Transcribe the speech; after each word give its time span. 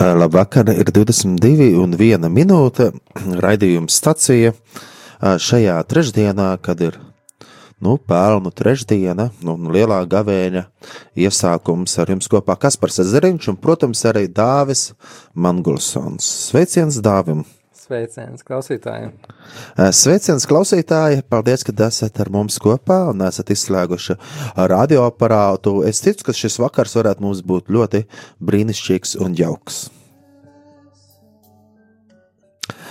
Labvakar, 0.00 0.68
ir 0.76 0.90
22 0.92 1.72
un 1.80 1.94
1 1.96 2.28
minūte 2.28 2.90
raidījums 3.44 3.96
stacija 3.96 4.52
šajā 5.20 5.78
trešdienā, 5.88 6.50
kad 6.60 6.82
ir 6.84 6.98
nu, 7.80 7.96
pelnu 7.96 8.52
trešdiena, 8.52 9.30
nu, 9.40 9.56
lielā 9.72 10.02
gavēņa 10.10 10.66
iesākums 11.16 11.96
ar 12.02 12.12
jums 12.12 12.28
kopā 12.28 12.58
Kaspars 12.60 13.00
Ezeriņš 13.06 13.48
un, 13.54 13.60
protams, 13.62 14.04
arī 14.04 14.26
Dāvis 14.28 14.90
Mangulsons. 15.32 16.28
Sveiciens 16.50 17.00
Dāvim! 17.00 17.46
Sveiciens 17.90 18.44
klausītājiem! 18.46 19.14
Sveiciens 19.98 20.44
klausītāji! 20.46 21.24
Paldies, 21.26 21.64
ka 21.66 21.74
esat 21.88 22.20
ar 22.22 22.30
mums 22.30 22.60
kopā 22.62 23.00
un 23.10 23.24
esat 23.26 23.50
izslēguši 23.50 24.14
radioaparātu. 24.70 25.80
Es 25.90 25.98
ticu, 26.04 26.28
ka 26.28 26.36
šis 26.36 26.60
vakars 26.62 26.94
varētu 27.00 27.26
mums 27.26 27.42
būt 27.42 27.72
ļoti 27.74 28.04
brīnišķīgs 28.46 29.18
un 29.26 29.34
jauks. 29.34 29.88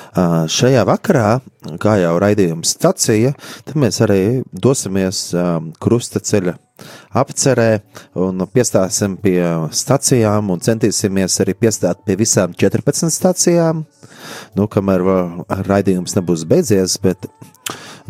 Šajā 0.10 0.86
vakarā, 0.90 1.40
kā 1.82 2.00
jau 2.02 2.16
raidījums 2.22 2.72
stācija, 2.74 3.36
tad 3.68 3.78
mēs 3.78 4.00
arī 4.02 4.42
dosimies 4.50 5.28
krustaceļa 5.84 6.56
apcerē 7.20 7.70
un 8.18 8.46
piestāsim 8.54 9.18
pie 9.22 9.42
stacijām 9.76 10.50
un 10.54 10.64
centīsimies 10.64 11.40
arī 11.44 11.56
piestāt 11.60 12.02
pie 12.06 12.18
visām 12.20 12.56
14 12.58 13.14
stacijām. 13.14 13.84
Nu, 14.58 14.68
kamēr 14.72 15.06
raidījums 15.68 16.18
nebūs 16.18 16.46
beidzies, 16.50 16.98
bet 17.04 17.30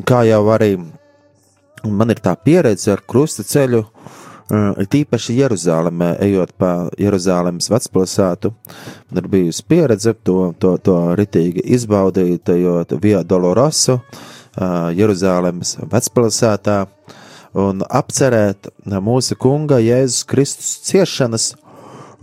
kā 0.08 0.24
jau 0.30 0.44
arī 0.54 0.78
man 1.84 2.12
ir 2.12 2.22
tā 2.24 2.36
pieredze 2.36 2.94
ar 2.96 3.04
krustaceļu, 3.08 3.84
tīpaši 4.50 5.36
Jeruzalemē, 5.38 6.16
ejot 6.26 6.56
pa 6.58 6.90
Jeruzalemes 6.98 7.70
vecpilsētu, 7.70 8.52
ir 9.14 9.30
bijusi 9.30 9.66
pieredze 9.70 10.16
to, 10.26 10.54
to, 10.60 10.78
to 10.82 10.98
ritīgi 11.20 11.64
izbaudīt, 11.76 12.50
ejot 12.50 12.96
Via 13.02 13.22
Dolorosu, 13.24 14.00
uh, 14.00 14.90
Jeruzalemes 14.98 15.78
vecpilsētā, 15.92 16.80
un 17.60 17.86
apcerēt 17.86 18.72
mūsu 18.86 19.38
kunga 19.38 19.80
Jēzus 19.84 20.26
Kristus 20.30 20.74
ciešanas, 20.90 21.52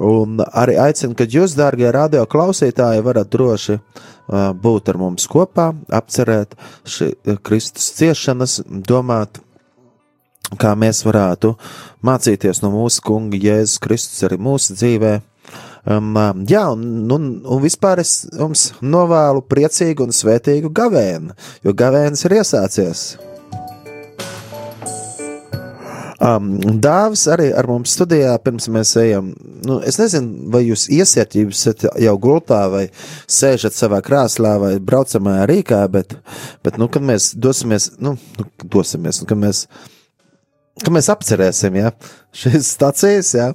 un 0.03 0.43
arī 0.51 0.77
aicinu, 0.83 1.15
ka 1.17 1.25
jūs, 1.31 1.55
dārgie 1.57 1.89
radio 1.95 2.27
klausītāji, 2.27 3.07
varat 3.07 3.31
droši 3.31 3.79
uh, 3.79 4.51
būt 4.51 4.91
ar 4.91 4.99
mums 4.99 5.31
kopā, 5.31 5.71
apcerēt 5.95 6.59
šī 6.91 7.13
Kristus 7.47 7.93
ciešanas, 8.01 8.61
domāt 8.67 9.46
kā 10.55 10.75
mēs 10.79 11.03
varētu 11.07 11.55
mācīties 12.07 12.63
no 12.63 12.71
mūsu 12.75 13.03
kunga 13.07 13.41
Jēzus 13.41 13.81
Kristus 13.83 14.27
arī 14.27 14.39
mūsu 14.39 14.77
dzīvē. 14.79 15.17
Um, 15.87 16.17
jā, 16.51 16.65
un, 16.75 17.07
un, 17.15 17.29
un 17.47 17.63
vispār 17.63 18.03
es 18.03 18.25
jums 18.35 18.73
novēlu 18.83 19.45
priecīgu 19.47 20.09
un 20.09 20.15
svētīgu 20.15 20.73
gavēnu, 20.75 21.37
jo 21.63 21.75
gavēns 21.79 22.27
ir 22.27 22.41
iesācies. 22.41 23.07
Um, 26.17 26.55
Dāvis 26.81 27.27
arī 27.29 27.51
ar 27.55 27.69
mums 27.69 27.93
studijā, 27.95 28.33
pirms 28.43 28.71
mēs 28.73 28.95
ejam. 28.99 29.31
Nu, 29.67 29.79
es 29.85 29.99
nezinu, 30.01 30.49
vai 30.51 30.65
jūs 30.65 30.87
iesiet, 30.91 31.37
jūs 31.37 31.61
esat 31.61 31.85
jau 32.03 32.15
gultā, 32.19 32.63
vai 32.73 32.87
sēžat 33.31 33.77
savā 33.77 34.01
krēslā, 34.05 34.57
vai 34.63 34.73
braucamajā 34.83 35.45
rīkā, 35.51 35.83
bet, 35.93 36.17
bet 36.67 36.81
nu, 36.81 36.89
kad 36.91 37.05
mēs 37.05 37.35
dosimies, 37.37 37.93
nu, 38.01 38.17
nu 38.41 38.49
dosimies, 38.65 39.21
nu, 39.23 39.29
kad 39.29 39.43
mēs 39.45 39.67
ka 40.85 40.93
mēs 40.93 41.09
apcerēsim 41.13 41.79
ja, 41.79 41.93
šīs 42.37 42.69
stācijas. 42.77 43.33
Ja. 43.37 43.49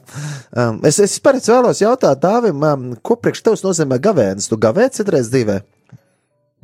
Um, 0.50 0.82
es, 0.88 1.00
es 1.04 1.18
pēc 1.24 1.50
vēlos 1.52 1.82
jautāt 1.84 2.22
Dāvim, 2.24 2.64
um, 2.66 2.88
ko 3.04 3.18
priekš 3.20 3.44
tevis 3.46 3.66
nozīmē 3.66 4.00
gavēnis? 4.02 4.50
Tu 4.50 4.58
gavēji 4.62 4.96
citreiz 5.00 5.30
dzīvē? 5.34 5.62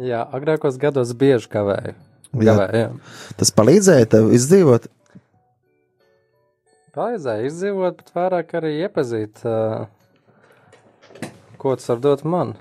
Jā, 0.07 0.23
agrākos 0.33 0.77
gados 0.81 1.13
bieži 1.17 1.49
gavēju. 1.53 1.95
Gavēju, 2.37 2.77
jā. 2.77 2.87
jā. 2.87 3.33
Tas 3.39 3.53
palīdzēja 3.55 4.09
tev 4.13 4.31
izdzīvot? 4.35 4.89
Palīdzēja 6.97 7.47
izdzīvot, 7.51 8.01
bet 8.01 8.13
vairāk 8.17 8.53
arī 8.57 8.73
iepazīt, 8.81 9.41
uh, 9.45 9.85
ko 11.61 11.77
tas 11.77 11.89
var 11.93 12.01
dot 12.01 12.25
man. 12.25 12.55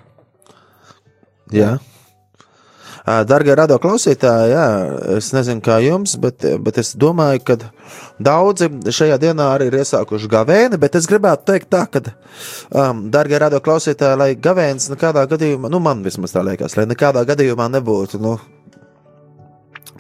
Jā. 1.53 1.76
jā. 1.76 1.95
Darbie 3.06 3.55
radio 3.55 3.77
klausītāji, 3.78 4.50
jā, 4.50 4.65
es 5.15 5.28
nezinu, 5.31 5.62
kā 5.62 5.77
jums, 5.84 6.17
bet, 6.19 6.43
bet 6.67 6.81
es 6.83 6.91
domāju, 6.99 7.44
ka 7.47 7.56
daudzi 8.19 8.67
šajā 8.91 9.21
dienā 9.22 9.47
arī 9.55 9.69
ir 9.71 9.77
iesākuši 9.78 10.31
gavēni. 10.33 10.81
Bet 10.83 10.99
es 10.99 11.06
gribētu 11.06 11.47
teikt, 11.53 11.69
tā, 11.71 11.84
ka, 11.87 12.03
um, 12.75 13.05
darbie 13.15 13.39
radio 13.39 13.62
klausītāji, 13.62 14.19
lai 14.19 14.31
gavēns 14.34 14.91
nekādā 14.91 15.22
gadījumā, 15.31 15.71
nu, 15.71 15.78
man 15.83 16.03
vismaz 16.03 16.34
tā 16.34 16.43
liekas, 16.47 16.75
lai 16.78 16.89
nekādā 16.91 17.22
gadījumā 17.31 17.69
nebūtu 17.77 18.19
nu, 18.27 18.34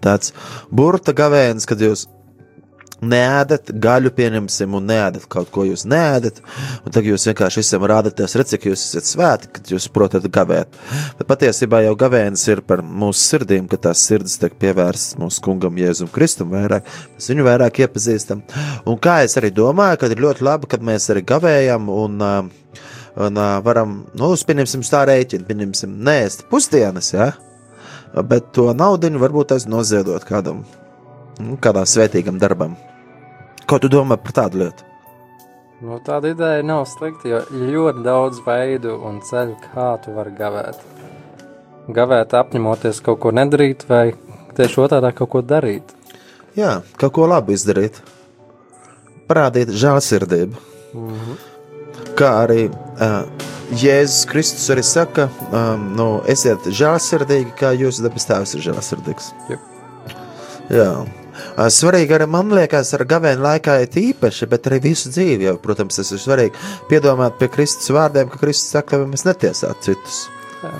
tāds 0.02 0.34
burta 0.74 1.14
gavēns, 1.14 1.68
kad 1.70 1.86
jūs 1.86 2.08
Neēdat 2.96 3.74
gaļu, 3.76 4.08
pieņemsim, 4.16 4.72
un 4.78 4.86
neēdat 4.88 5.26
kaut 5.28 5.50
ko 5.52 5.66
jūs 5.68 5.82
neēdat. 5.84 6.38
Tagad 6.86 7.10
jūs 7.10 7.26
vienkārši 7.28 7.60
visam 7.60 7.84
rādāties, 7.84 8.36
redzat, 8.38 8.54
cik 8.54 8.70
jūs 8.70 8.84
esat 8.86 9.10
svēti, 9.10 9.50
kad 9.52 9.68
jūs 9.68 9.88
protat 9.92 10.24
gavēt. 10.32 10.78
Bet 11.18 11.28
patiesībā 11.28 11.82
jau 11.84 11.92
gavēnis 12.00 12.46
ir 12.48 12.62
par 12.64 12.80
mūsu 12.80 13.20
sirdīm, 13.20 13.66
ka 13.68 13.76
tās 13.88 14.00
sirds 14.08 14.38
tiek 14.40 14.56
pievērstas 14.56 15.18
mūsu 15.20 15.44
kungam 15.44 15.76
Jēzum 15.76 16.08
Kristum 16.14 16.54
vairāk. 16.56 16.88
Mēs 17.18 17.28
viņu 17.34 17.44
vairāk 17.50 17.82
iepazīstam. 17.84 18.40
Un 18.88 18.96
kā 19.04 19.18
es 19.26 19.36
arī 19.36 19.52
domāju, 19.52 20.00
ka 20.00 20.10
ir 20.12 20.24
ļoti 20.24 20.48
labi, 20.48 20.72
kad 20.72 20.88
mēs 20.88 21.10
arī 21.12 21.24
gavējam 21.28 21.92
un, 21.92 22.16
un 23.26 23.42
varam, 23.68 23.98
nu, 24.16 24.32
pieņemsim 24.48 24.88
tā 24.88 25.04
rēķinu, 25.12 25.44
pieņemsim, 25.44 26.00
nēst 26.08 26.48
pusdienas, 26.48 27.12
ja? 27.12 27.34
bet 28.24 28.54
to 28.56 28.70
naudu 28.72 29.12
varbūt 29.20 29.52
aiz 29.52 29.66
noziedot 29.68 30.24
kādam 30.24 30.64
nu, 31.40 31.56
kādam 31.60 31.88
svētīgam 31.88 32.40
darbam. 32.40 32.76
Ko 33.66 33.78
tu 33.82 33.90
domā 33.90 34.14
par 34.22 34.32
tādu 34.32 34.60
lietu? 34.60 34.84
Nu, 35.82 35.98
tāda 36.00 36.30
ideja 36.32 36.62
nav 36.64 36.84
slikta, 36.88 37.28
jo 37.28 37.40
ir 37.52 37.72
ļoti 37.74 38.04
daudz 38.06 38.38
veidu 38.46 38.94
un 39.04 39.18
ceļu, 39.26 39.56
kā 39.74 39.88
tu 40.04 40.14
vari 40.16 40.30
gavēt. 40.38 40.78
Gavēt, 41.96 42.36
apņemoties 42.38 43.02
kaut 43.04 43.20
ko 43.24 43.32
nedarīt, 43.34 43.84
vai 43.90 44.14
tieši 44.56 44.80
otrādi 44.86 45.10
kaut 45.18 45.32
ko 45.34 45.42
darīt. 45.44 45.92
Jā, 46.56 46.78
kaut 46.96 47.12
ko 47.18 47.26
labi 47.28 47.58
izdarīt. 47.58 47.98
Parādīt 49.28 49.74
žēlsirdību. 49.74 50.64
Mm 50.94 51.12
-hmm. 51.12 51.36
Kā 52.16 52.30
arī 52.46 52.70
uh, 52.70 53.26
Jēzus 53.74 54.26
Kristus 54.30 54.70
arī 54.70 54.82
saka, 54.82 55.28
um, 55.50 55.92
nu, 55.98 56.22
esiet 56.30 56.58
žēlsirdīgi, 56.70 57.52
kā 57.58 57.74
jūsu 57.74 58.06
dabas 58.06 58.26
tēvs 58.28 58.54
ir 58.54 58.60
žēlsirdīgs. 58.70 59.32
Yep. 59.50 59.60
Jā, 60.70 60.90
Svarīgi 61.76 62.16
arī 62.16 62.28
man 62.30 62.52
liekas, 62.54 62.92
ar 62.96 63.06
gavēnu 63.08 63.44
laikā 63.44 63.78
ir 63.84 64.00
īpaši, 64.02 64.48
bet 64.50 64.70
arī 64.70 64.80
visu 64.88 65.12
dzīvi. 65.14 65.48
Jau, 65.48 65.56
protams, 65.62 65.98
tas 66.00 66.12
ir 66.14 66.22
svarīgi 66.22 66.66
piedomāt 66.90 67.38
pie 67.40 67.50
Kristus 67.52 67.92
vārdiem, 67.94 68.30
ka 68.32 68.40
Kristus 68.42 68.74
saka, 68.76 69.00
lai 69.02 69.10
mēs 69.12 69.26
netiesātu 69.28 69.90
citus. 69.90 70.24
Jā. 70.62 70.74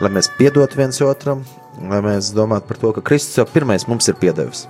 Lai 0.00 0.12
mēs 0.14 0.30
piedotu 0.38 0.80
viens 0.80 1.00
otram, 1.04 1.44
lai 1.90 2.00
mēs 2.04 2.32
domātu 2.36 2.70
par 2.70 2.80
to, 2.80 2.94
ka 2.96 3.04
Kristus 3.12 3.40
jau 3.40 3.48
pirmais 3.48 3.86
mums 3.88 4.08
ir 4.08 4.16
piedevis. 4.20 4.66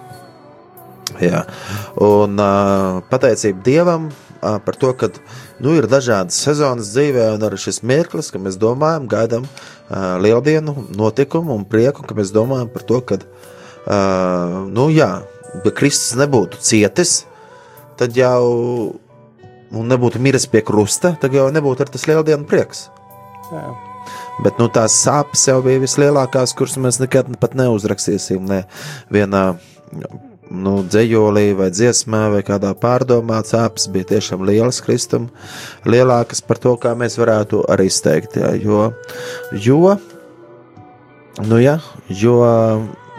Jā. 1.18 1.44
Un 1.98 2.38
uh, 2.38 3.00
pateicība 3.10 3.64
Dievam 3.66 4.10
uh, 4.10 4.58
par 4.62 4.76
to, 4.78 4.92
ka 4.94 5.10
nu, 5.62 5.74
ir 5.74 5.88
dažādas 5.90 6.38
sezonas 6.38 6.92
dzīvē, 6.94 7.32
un 7.34 7.46
arī 7.48 7.58
šis 7.60 7.82
mirklis, 7.86 8.30
ka 8.30 8.40
mēs 8.42 8.58
domājam, 8.60 9.08
gaidām 9.10 9.46
uh, 9.46 10.16
lieldienu 10.22 10.76
notikumu 10.96 11.56
un 11.56 11.66
prieku, 11.68 12.06
ka 12.06 12.16
mēs 12.18 12.32
domājam 12.34 12.70
par 12.72 12.86
to, 12.86 13.00
ka 13.02 13.18
uh, 13.20 14.70
nu, 14.70 14.88
jā, 14.94 15.10
Kristus 15.76 16.16
nebūtu 16.20 16.60
cietis, 16.62 17.24
tad 18.00 18.16
jau 18.16 18.94
nebūtu 19.70 20.22
miris 20.22 20.48
pie 20.50 20.62
krusta, 20.66 21.14
tad 21.20 21.34
jau 21.36 21.48
nebūtu 21.52 21.86
tas 21.90 22.06
lieldienu 22.10 22.48
prieks. 22.48 22.88
Jā. 23.50 23.68
Bet 24.40 24.56
nu, 24.60 24.70
tās 24.72 24.94
sāpes 25.02 25.42
jau 25.48 25.58
bija 25.64 25.82
vislielākās, 25.82 26.54
kuras 26.56 26.78
mēs 26.80 27.00
nekad 27.02 27.28
pat 27.42 27.54
neuzrakstīsim. 27.58 28.46
Ne 28.48 28.62
vienā 29.12 29.44
nu, 30.50 30.74
dzējolī, 30.82 31.50
vai 31.58 31.68
dziesmā, 31.74 32.24
vai 32.34 32.40
kādā 32.46 32.72
pārdomā 32.78 33.40
sāpes 33.46 33.86
bija 33.92 34.10
tiešām 34.14 34.44
lielas 34.48 34.80
kristum, 34.84 35.28
lielākas 35.86 36.42
par 36.46 36.60
to, 36.62 36.74
kā 36.80 36.94
mēs 36.98 37.18
varētu 37.20 37.64
arī 37.70 37.90
izteikt. 37.90 38.40
Jā, 38.40 38.54
jo, 38.58 38.90
jo, 39.52 39.96
nu, 41.44 41.60
jā, 41.60 41.78
jo, 42.08 42.38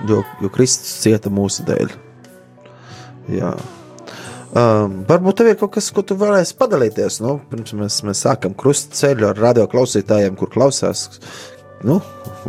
jo, 0.09 0.23
jo 0.41 0.53
Kristus 0.53 0.97
cieta 1.05 1.31
mūsu 1.33 1.67
dēļ. 1.69 2.10
Jā. 3.31 3.53
Um, 4.51 4.97
varbūt 5.07 5.37
tev 5.39 5.47
ir 5.47 5.57
kaut 5.61 5.77
kas, 5.77 5.87
ko 5.95 6.03
tu 6.03 6.17
varēsi 6.19 6.57
padalīties. 6.59 7.21
Nu, 7.23 7.37
pirms 7.51 7.71
mēs, 7.79 8.01
mēs 8.03 8.23
sākam 8.25 8.55
krustceļu 8.57 9.29
ar 9.29 9.39
radio 9.39 9.63
klausītājiem, 9.71 10.35
kur 10.39 10.51
klausās. 10.51 11.07
Nu, 11.87 12.01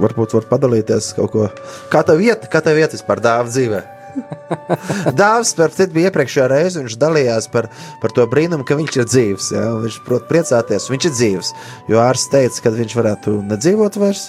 varbūt 0.02 0.34
var 0.36 0.48
padalīties 0.50 1.12
kaut 1.16 1.32
ko. 1.32 1.48
Kā 1.92 2.02
tev 2.06 2.20
iet, 2.24 2.48
kā 2.52 2.60
tev 2.64 2.80
iet 2.82 2.96
vispār 2.96 3.22
dāvā 3.22 3.46
dzīvē? 3.48 3.82
Dāvis 5.20 5.54
par 5.56 5.72
citu 5.72 5.94
bija 5.94 6.10
iepriekšējā 6.10 6.48
reize, 6.50 6.82
viņš 6.82 6.96
dalījās 7.00 7.46
par, 7.52 7.68
par 8.02 8.12
to 8.16 8.26
brīnumu, 8.28 8.66
ka 8.68 8.76
viņš 8.76 8.98
ir 8.98 9.08
dzīves. 9.08 9.52
Ja? 9.54 9.68
Viņš 9.84 10.00
prot 10.06 10.26
priecāties, 10.30 10.90
viņš 10.92 11.08
ir 11.08 11.14
dzīves. 11.16 11.52
Jo 11.92 12.02
ārsts 12.02 12.32
teica, 12.34 12.64
ka 12.66 12.74
viņš 12.74 12.96
varētu 12.98 13.36
nedzīvot 13.52 14.00
vairs, 14.02 14.26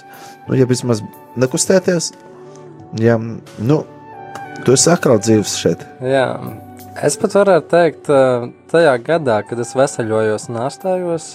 nu, 0.47 0.55
ja 0.59 0.69
vismaz 0.69 1.03
nekustēties. 1.41 2.13
Ja, 3.01 3.17
nu, 3.17 3.81
tu 4.65 4.75
esi 4.75 4.91
atkal 4.93 5.19
dzīves 5.21 5.55
šeit. 5.61 5.83
Jā, 6.03 6.27
es 7.05 7.17
pat 7.21 7.35
varētu 7.39 7.71
teikt, 7.71 8.11
tajā 8.73 8.93
gadā, 9.05 9.41
kad 9.47 9.59
es 9.63 9.75
veseļojos 9.77 10.49
un 10.51 10.61
ārstējos, 10.67 11.33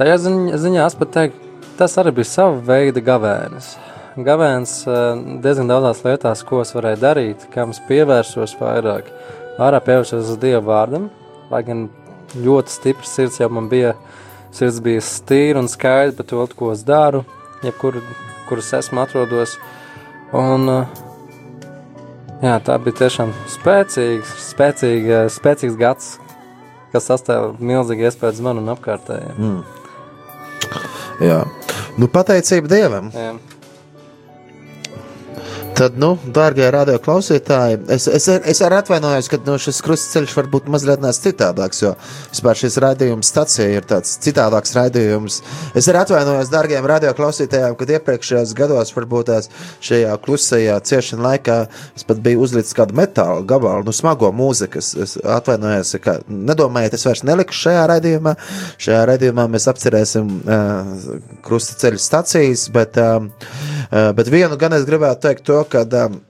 tajā 0.00 0.18
ziņā, 0.26 0.60
ziņā 0.66 0.84
es 0.88 0.98
pat 1.00 1.16
teiktu, 1.16 1.56
tas 1.78 1.96
arī 2.00 2.14
bija 2.20 2.30
sava 2.32 2.60
veida 2.72 3.02
gavēnis 3.04 3.74
gavēns 4.16 4.82
diezgan 5.42 5.70
daudzās 5.70 6.02
lietās, 6.04 6.42
ko 6.44 6.60
es 6.62 6.74
varēju 6.76 7.00
darīt, 7.00 7.46
kam 7.52 7.72
es 7.72 7.80
pievērsos 7.88 8.56
vairāk. 8.60 9.08
Ārā 9.62 9.80
pievērsos 9.84 10.32
uz 10.32 10.40
Dieva 10.40 10.62
vārdam, 10.66 11.08
lai 11.50 11.62
gan 11.64 11.86
ļoti 12.36 12.72
stiprs 12.72 13.12
sirds 13.16 13.40
jau 13.40 13.48
man 13.52 13.68
bija, 13.72 13.94
sirds 14.52 14.80
bija 14.84 15.04
stīra 15.04 15.62
un 15.62 15.70
skaidra 15.70 16.16
par 16.18 16.28
to, 16.28 16.46
ko 16.56 16.72
es 16.72 16.84
daru, 16.84 17.24
jebkur, 17.64 18.00
kur 18.48 18.60
es 18.60 18.72
esmu 18.76 19.02
atrodos. 19.04 19.56
Un, 20.32 20.68
jā, 22.42 22.56
tā 22.66 22.78
bija 22.82 22.98
tiešām 23.04 23.32
spēcīgs, 23.54 24.34
spēcīga, 24.50 25.22
spēcīgs 25.32 25.78
gads, 25.80 26.10
kas 26.92 27.08
sastāv 27.08 27.56
milzīgi 27.62 28.08
iespējas 28.08 28.42
man 28.44 28.60
un 28.62 28.74
apkārtējiem. 28.74 29.38
Mm. 29.38 29.62
Jā, 31.22 31.40
nu 32.00 32.08
pateicība 32.10 32.70
Dievam. 32.72 33.10
Jā. 33.14 33.32
Tad, 35.72 35.94
nu, 35.96 36.10
dārgie 36.28 36.66
radio 36.68 36.98
klausītāji, 37.00 37.78
es, 37.94 38.04
es, 38.04 38.26
es 38.28 38.58
arī 38.60 38.76
atvainojos, 38.82 39.28
ka 39.32 39.38
nu, 39.46 39.54
šis 39.60 39.78
krustceļš 39.82 40.34
var 40.36 40.48
būt 40.52 40.66
mazliet 40.68 41.00
citādāks, 41.16 41.80
jo 41.80 41.94
vispār 42.28 42.58
šis 42.60 42.76
raidījums 42.82 43.30
stacija 43.32 43.78
ir 43.78 43.86
tāds 43.88 44.18
citādāks 44.20 44.74
raidījums. 44.76 45.38
Es 45.78 45.88
arī 45.88 46.02
atvainojos 46.02 46.50
dārgiem 46.52 46.84
radio 46.88 47.14
klausītājiem, 47.16 47.76
kad 47.80 47.92
iepriekšējos 47.96 48.52
gados, 48.58 48.92
varbūt 48.92 49.30
tās 49.30 49.48
šajā 49.80 50.12
klusajā 50.26 50.76
ciešana 50.90 51.24
laikā, 51.30 51.56
es 51.96 52.04
pat 52.04 52.20
biju 52.20 52.44
uzlicis 52.44 52.76
kādu 52.76 52.98
metāla 53.00 53.40
gabalu, 53.40 53.86
nu, 53.88 53.96
smago 53.96 54.28
mūziku. 54.36 54.82
Es, 54.82 54.92
es 54.92 55.16
atvainojos, 55.24 55.94
ka 56.04 56.18
nedomājiet, 56.28 56.98
es 56.98 57.08
vairs 57.08 57.24
neliku 57.24 57.56
šajā 57.56 57.88
raidījumā. 57.94 58.36
Šajā 58.76 59.00
raidījumā 59.14 59.48
mēs 59.56 59.70
apcerēsim 59.72 60.36
uh, 60.44 60.94
krustceļu 61.48 62.04
stacijas, 62.10 62.68
bet, 62.76 63.00
uh, 63.00 63.24
uh, 63.88 64.12
bet 64.20 64.32
vienu 64.32 64.60
gan 64.60 64.76
es 64.76 64.86
gribētu 64.88 65.30
teikt 65.30 65.48
to, 65.48 65.61
ka 65.68 65.84
um, 66.06 66.20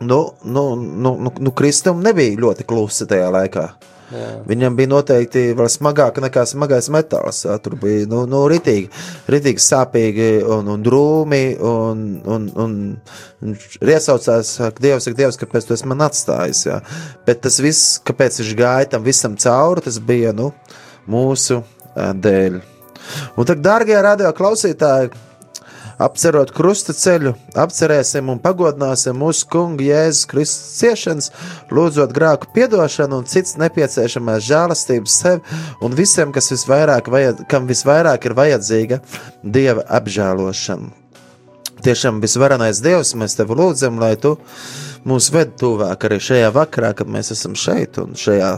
nu, 0.00 0.20
nu, 0.44 0.64
nu, 0.76 1.16
nu, 1.20 1.32
nu, 1.38 1.52
Kristum 1.52 2.02
nebija 2.04 2.38
ļoti 2.38 2.66
klusa 2.68 3.06
tajā 3.10 3.30
laikā. 3.34 3.68
Jā. 4.08 4.28
Viņam 4.48 4.76
bija 4.78 4.88
noteikti 4.88 5.42
vēl 5.56 5.66
smagāk 5.68 6.16
nekā 6.24 6.46
smagais 6.48 6.88
metāls. 6.92 7.42
Jā. 7.44 7.58
Tur 7.60 7.76
bija 7.80 8.06
nu, 8.08 8.22
nu, 8.30 8.40
ritīgi, 8.48 8.88
ritīgi 9.28 9.60
sāpīgi 9.60 10.28
un, 10.48 10.70
un 10.72 10.86
drūmi. 10.86 11.42
Un, 11.60 12.06
un, 12.24 12.48
un, 12.64 12.78
un 13.44 13.58
iesaucās, 13.84 14.54
ka 14.62 14.84
Dievs, 14.84 15.10
ak, 15.10 15.18
Dievs, 15.18 15.40
kāpēc 15.40 15.68
tu 15.68 15.76
esi 15.76 15.90
man 15.90 16.06
atstājis. 16.08 16.64
Jā. 16.70 16.80
Bet 17.28 17.44
tas 17.44 17.60
viss, 17.60 17.98
kāpēc 18.08 18.40
viņš 18.40 18.56
gāja 18.58 18.90
tam 18.94 19.04
visam 19.04 19.36
cauri, 19.36 19.84
tas 19.84 20.00
bija 20.00 20.32
nu, 20.36 20.52
mūsu 21.10 21.60
dēļ. 21.96 22.60
Un 23.36 23.48
tagad, 23.48 23.64
dārgie 23.64 24.00
radio 24.04 24.32
klausītāji, 24.36 25.12
Apcerot 25.98 26.52
krusta 26.54 26.94
ceļu, 26.94 27.32
apcerēsim 27.58 28.28
un 28.30 28.38
pagodināsim 28.38 29.16
mūsu 29.18 29.48
kungu 29.50 29.82
Jēzus 29.82 30.28
Kristus 30.30 30.76
ciešanas, 30.78 31.30
lūdzot 31.74 32.14
grēku 32.14 32.52
piedošanu 32.54 33.18
un 33.18 33.26
cits 33.26 33.56
nepieciešamās 33.58 34.46
žēlastības 34.46 35.16
sev 35.24 35.58
un 35.82 35.96
visiem, 35.98 36.30
kas 36.34 36.52
visvairāk, 36.54 37.10
vajad, 37.10 37.42
kam 37.50 37.66
visvairāk 37.66 38.30
ir 38.30 38.38
vajadzīga 38.38 39.00
Dieva 39.42 39.82
apžēlošana. 39.98 40.94
Tiešām 41.82 42.22
visvarenais 42.22 42.78
Dievs, 42.82 43.16
mēs 43.18 43.34
tevi 43.38 43.58
lūdzam, 43.58 43.98
lai 43.98 44.14
tu 44.22 44.36
mūs 45.08 45.30
ved 45.34 45.54
tuvāk 45.60 46.08
arī 46.08 46.18
šajā 46.22 46.50
vakarā, 46.54 46.92
kad 46.98 47.10
mēs 47.10 47.32
esam 47.34 47.54
šeit 47.58 47.98
un 48.02 48.16
šajā 48.18 48.50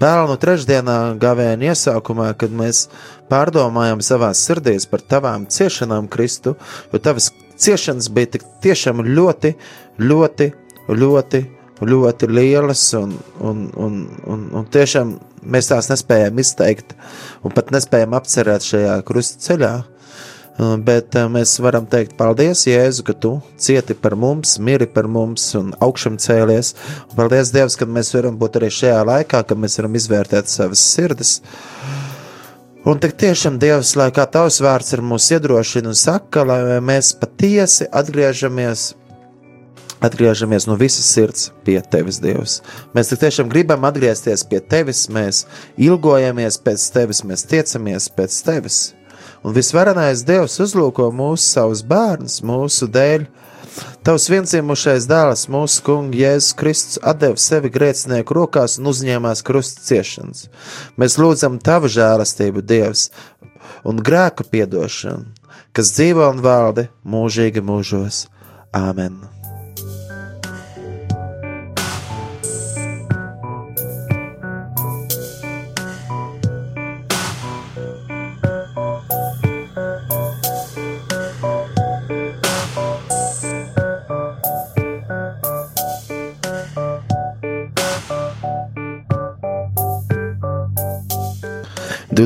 pelnu 0.00 0.36
trešdienā 0.40 0.98
gavēņa 1.20 1.70
iesākumā, 1.72 2.32
kad 2.40 2.54
mēs 2.54 2.86
pārdomājam 3.30 4.02
savā 4.04 4.32
sirdīs 4.36 4.88
par 4.90 5.04
tavām 5.04 5.46
ciešanām, 5.50 6.08
Kristu, 6.10 6.56
jo 6.92 7.02
tavas 7.02 7.30
ciešanas 7.60 8.10
bija 8.14 8.34
tik 8.36 8.46
tiešām 8.64 9.04
ļoti, 9.06 9.54
ļoti, 10.00 10.50
ļoti, 10.88 11.42
ļoti 11.80 12.28
lielas, 12.30 12.84
un, 12.98 13.14
un, 13.40 13.64
un, 13.76 14.00
un, 14.28 14.46
un 14.60 14.68
tiešām 14.72 15.14
mēs 15.42 15.70
tās 15.70 15.88
nespējam 15.92 16.40
izteikt, 16.42 16.94
un 17.44 17.54
pat 17.56 17.72
nespējam 17.74 18.16
apcerēt 18.18 18.66
šajā 18.66 19.00
krusta 19.08 19.44
ceļā. 19.46 19.72
Bet 20.60 21.14
mēs 21.32 21.54
varam 21.62 21.86
teikt, 21.88 22.18
paldies, 22.18 22.66
Jēzu, 22.68 23.04
ka 23.06 23.14
tu 23.16 23.30
cieti 23.56 23.94
par 23.96 24.12
mums, 24.18 24.58
miri 24.60 24.84
par 24.90 25.06
mums 25.08 25.46
un 25.56 25.70
augšām 25.80 26.18
cēlies. 26.20 26.74
Paldies, 27.16 27.52
Dievs, 27.54 27.78
ka 27.80 27.88
mēs 27.88 28.12
varam 28.12 28.36
būt 28.36 28.58
arī 28.60 28.68
šajā 28.74 28.98
laikā, 29.08 29.40
kad 29.48 29.56
mēs 29.56 29.78
varam 29.80 29.96
izvērtēt 29.96 30.52
savas 30.52 30.82
sirdis. 30.84 31.38
Un 32.84 33.00
tik 33.00 33.16
tiešām 33.22 33.56
Dievs, 33.62 33.94
lai 33.96 34.10
kā 34.12 34.26
tavs 34.28 34.60
vārds 34.60 34.92
ir 34.96 35.04
mūs 35.04 35.30
iedrošina 35.32 35.94
un 35.94 35.96
saka, 35.96 36.44
lai 36.44 36.60
mēs 36.84 37.14
patiesi 37.16 37.88
atgriežamies, 37.88 38.86
atgriežamies 40.04 40.68
no 40.68 40.76
visas 40.80 41.08
sirds 41.08 41.50
pie 41.64 41.80
tevis, 41.80 42.20
Dievs. 42.20 42.60
Mēs 42.92 43.16
tiešām 43.16 43.48
gribam 43.48 43.88
atgriezties 43.88 44.44
pie 44.48 44.60
tevis, 44.60 45.06
mēs 45.08 45.46
ilgojamies 45.80 46.60
pēc 46.60 46.88
tevis, 46.92 47.24
mēs 47.24 47.48
tiecamies 47.48 48.12
pēc 48.12 48.42
tevis. 48.44 48.80
Un 49.40 49.56
visvarenais 49.56 50.20
Dievs 50.28 50.58
uzlūko 50.60 51.08
mūsu 51.16 51.46
savus 51.46 51.84
bērnus, 51.86 52.40
mūsu 52.44 52.90
dēļ, 52.92 53.28
Tavs 54.04 54.26
vienciemušais 54.32 55.06
dēls, 55.08 55.46
mūsu 55.52 55.82
kungs 55.86 56.16
Jēzus 56.16 56.54
Kristus, 56.58 57.00
deva 57.20 57.40
sevi 57.40 57.70
grēcinieku 57.72 58.36
rokās 58.36 58.78
un 58.80 58.90
uzņēmās 58.90 59.44
krusta 59.46 59.84
ciešanas. 59.86 60.48
Mēs 61.00 61.18
lūdzam 61.20 61.60
Tavu 61.62 61.88
žēlastību, 61.92 62.64
Dievs, 62.64 63.08
un 63.84 64.00
grēku 64.04 64.48
piedošanu, 64.50 65.28
kas 65.76 65.92
dzīvo 65.96 66.32
un 66.32 66.40
valda 66.44 66.88
mūžīgi 67.04 67.64
mūžos. 67.64 68.24
Āmen!– 68.76 69.20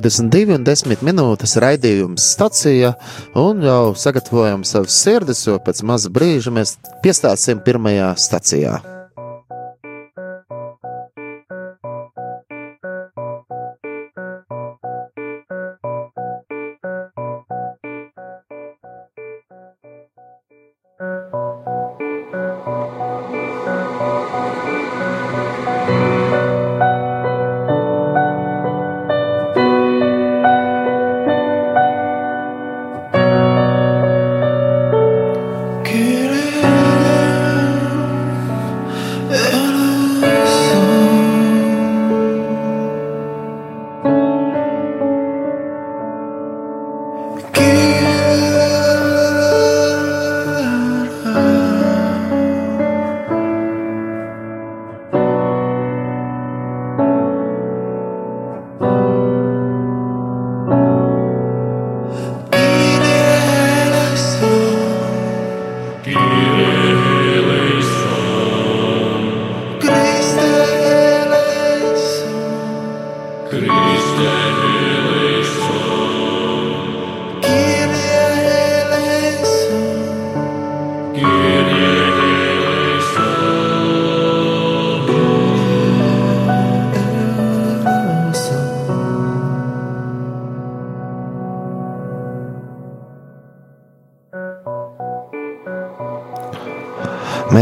22 0.05 0.59
un 0.59 0.65
10 0.67 1.01
minūtes 1.07 1.57
raidījums 1.65 2.27
stacijā, 2.35 2.93
un 3.41 3.65
jau 3.65 3.95
sagatavojam 3.97 4.67
savus 4.69 4.99
sirdis, 5.01 5.47
jo 5.49 5.57
pēc 5.65 5.81
maza 5.89 6.13
brīža 6.13 6.53
mēs 6.53 6.77
piestāsim 7.05 7.65
pirmajā 7.65 8.13
stacijā. 8.21 8.83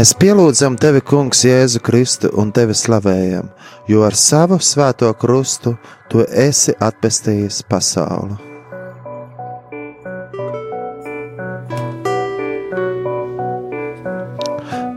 Mēs 0.03 0.17
pielūdzam 0.19 0.73
tevi, 0.75 0.99
Kungs, 0.99 1.45
Jēzu 1.47 1.79
Kristu 1.79 2.27
un 2.35 2.49
tevi 2.51 2.73
slavējam, 2.75 3.45
jo 3.87 4.01
ar 4.03 4.17
savu 4.19 4.57
svēto 4.59 5.07
krustu 5.15 5.77
tu 6.11 6.25
esi 6.27 6.73
atpestījis 6.75 7.61
pasauli. 7.71 8.35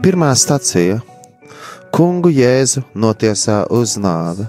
Pirmā 0.03 0.33
stacija- 0.35 0.99
Kungu 1.95 2.33
Jēzu 2.35 2.83
notiesā 2.93 3.61
uz 3.71 3.95
nāvi. 3.95 4.49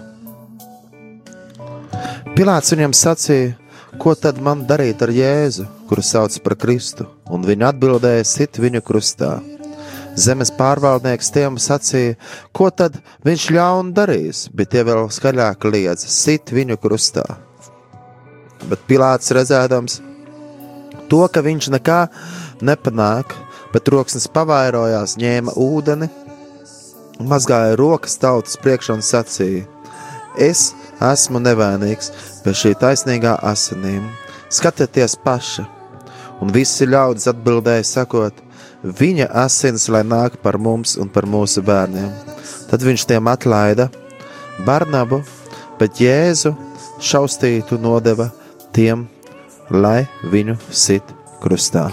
Pilāts 2.33 2.73
viņam 2.73 2.97
sacīja, 2.97 3.53
ko 3.99 4.15
tad 4.15 4.41
man 4.41 4.65
darīt 4.65 5.05
ar 5.05 5.13
Jēzu, 5.13 5.67
kuru 5.87 6.01
sauc 6.01 6.39
par 6.41 6.55
Kristu, 6.55 7.05
un 7.29 7.45
viņa 7.45 7.69
atbildēja 7.69 8.25
sit 8.25 8.57
viņu 8.57 8.81
krustā. 8.81 9.35
Zemes 10.17 10.49
pārvaldnieks 10.57 11.29
tiem 11.29 11.59
sacīja, 11.61 12.15
ko 12.55 12.71
tad 12.73 12.95
viņš 13.25 13.43
ļaunu 13.53 13.93
darīs, 13.93 14.47
bet 14.49 14.71
tie 14.73 14.81
vēl 14.87 15.11
skaļāk 15.13 15.67
liedza: 15.69 16.09
sit 16.09 16.49
viņu 16.49 16.79
krustā. 16.81 17.25
Bet 18.65 18.81
Pilārs 18.89 19.29
redzēdams 19.37 19.99
to, 21.11 21.21
ka 21.29 21.43
viņš 21.45 21.69
nekā 21.75 21.99
nepanāk, 22.65 23.35
bet 23.73 23.85
troksnis 23.85 24.25
pavairojās, 24.33 25.19
ņēma 25.21 25.53
ūdeni, 25.53 26.09
mazgāja 27.21 27.77
rokas 27.77 28.17
tautas 28.17 28.57
priekšā 28.63 28.97
un 28.97 29.05
sacīja: 29.05 29.67
Es 30.33 30.71
esmu 31.13 31.41
nevainīgs 31.45 32.09
pie 32.41 32.57
šī 32.57 32.73
taisnīgā 32.81 33.37
asinīm. 33.45 34.09
Skatieties 34.49 35.17
paši! 35.21 35.65
Un 36.41 36.51
visi 36.53 36.85
ļaudis 36.85 37.29
atbildēja, 37.31 37.85
sakot, 37.85 38.46
viņa 38.95 39.29
asins, 39.45 39.87
lai 39.91 40.03
nāk 40.07 40.39
par 40.43 40.57
mums 40.57 40.95
un 41.01 41.09
par 41.11 41.27
mūsu 41.29 41.63
bērniem. 41.65 42.09
Tad 42.67 42.83
viņš 42.83 43.07
tiem 43.09 43.29
atlaida 43.31 43.89
Barnabu, 44.65 45.21
bet 45.79 46.01
Jēzu 46.01 46.55
šaustītu 47.03 47.79
nodeva 47.81 48.31
tiem, 48.75 49.07
lai 49.69 50.05
viņu 50.31 50.57
sit 50.71 51.15
krustā. 51.43 51.89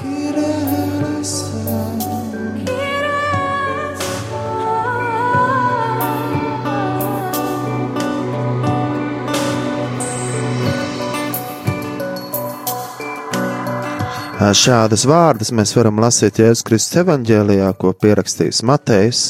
Šādas 14.52 15.06
vārdas 15.08 15.48
mēs 15.56 15.70
varam 15.72 16.00
lasīt 16.02 16.36
Jēzus 16.42 16.64
Kristus 16.66 16.98
evanģēlijā, 17.00 17.68
ko 17.80 17.94
pierakstījis 17.96 18.60
Matejs. 18.66 19.20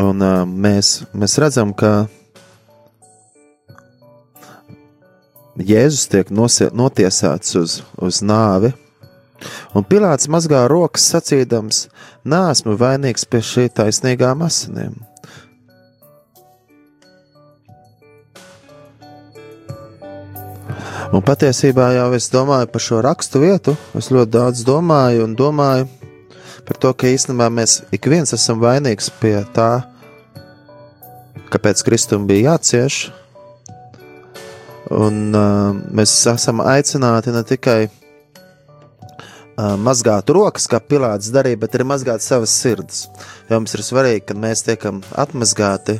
Un 0.00 0.24
mēs, 0.64 1.04
mēs 1.14 1.36
redzam, 1.38 1.70
ka 1.76 2.08
Jēzus 5.56 6.08
tiek 6.10 6.32
nosie, 6.34 6.70
notiesāts 6.74 7.54
uz, 7.60 7.78
uz 8.02 8.22
nāvi, 8.26 8.72
un 9.76 9.86
Pilārs 9.86 10.26
mazgā 10.32 10.64
rokas 10.72 11.06
sacīdams: 11.14 11.86
Nē, 12.26 12.42
esmu 12.56 12.74
vainīgs 12.80 13.28
pie 13.30 13.44
šī 13.44 13.68
taisnīgām 13.76 14.42
asinīm. 14.48 14.98
Un 21.14 21.22
patiesībā 21.22 21.92
jau 21.94 22.06
es 22.16 22.26
domāju 22.32 22.66
par 22.72 22.82
šo 22.82 22.96
rakstu 23.04 23.38
vietu. 23.44 23.76
Es 23.94 24.08
ļoti 24.10 24.32
daudz 24.34 24.64
domāju 24.66 25.22
un 25.28 25.36
domāju 25.38 25.86
par 26.66 26.80
to, 26.82 26.90
ka 26.98 27.06
īstenībā 27.06 27.46
mēs 27.52 27.78
ik 27.94 28.08
viens 28.10 28.34
esam 28.34 28.58
vainīgs 28.58 29.12
pie 29.20 29.36
tā, 29.54 29.84
kāpēc 31.52 31.84
Kristum 31.86 32.26
bija 32.26 32.56
jācieš. 32.56 33.04
Un 34.96 35.30
uh, 35.30 35.78
mēs 35.94 36.14
esam 36.30 36.62
aicināti 36.66 37.34
ne 37.34 37.44
tikai 37.46 37.78
mazgāt 39.56 40.28
rokas, 40.32 40.66
kā 40.68 40.80
Pilārs 40.84 41.30
darīja, 41.32 41.58
bet 41.62 41.76
arī 41.76 41.86
mazgāt 41.88 42.24
savas 42.24 42.52
sirdis. 42.52 43.06
Jo 43.48 43.60
mums 43.60 43.72
ir 43.76 43.82
svarīgi, 43.86 44.24
ka 44.28 44.36
mēs 44.36 44.64
tiekam 44.66 45.00
atmazgāti, 45.16 45.96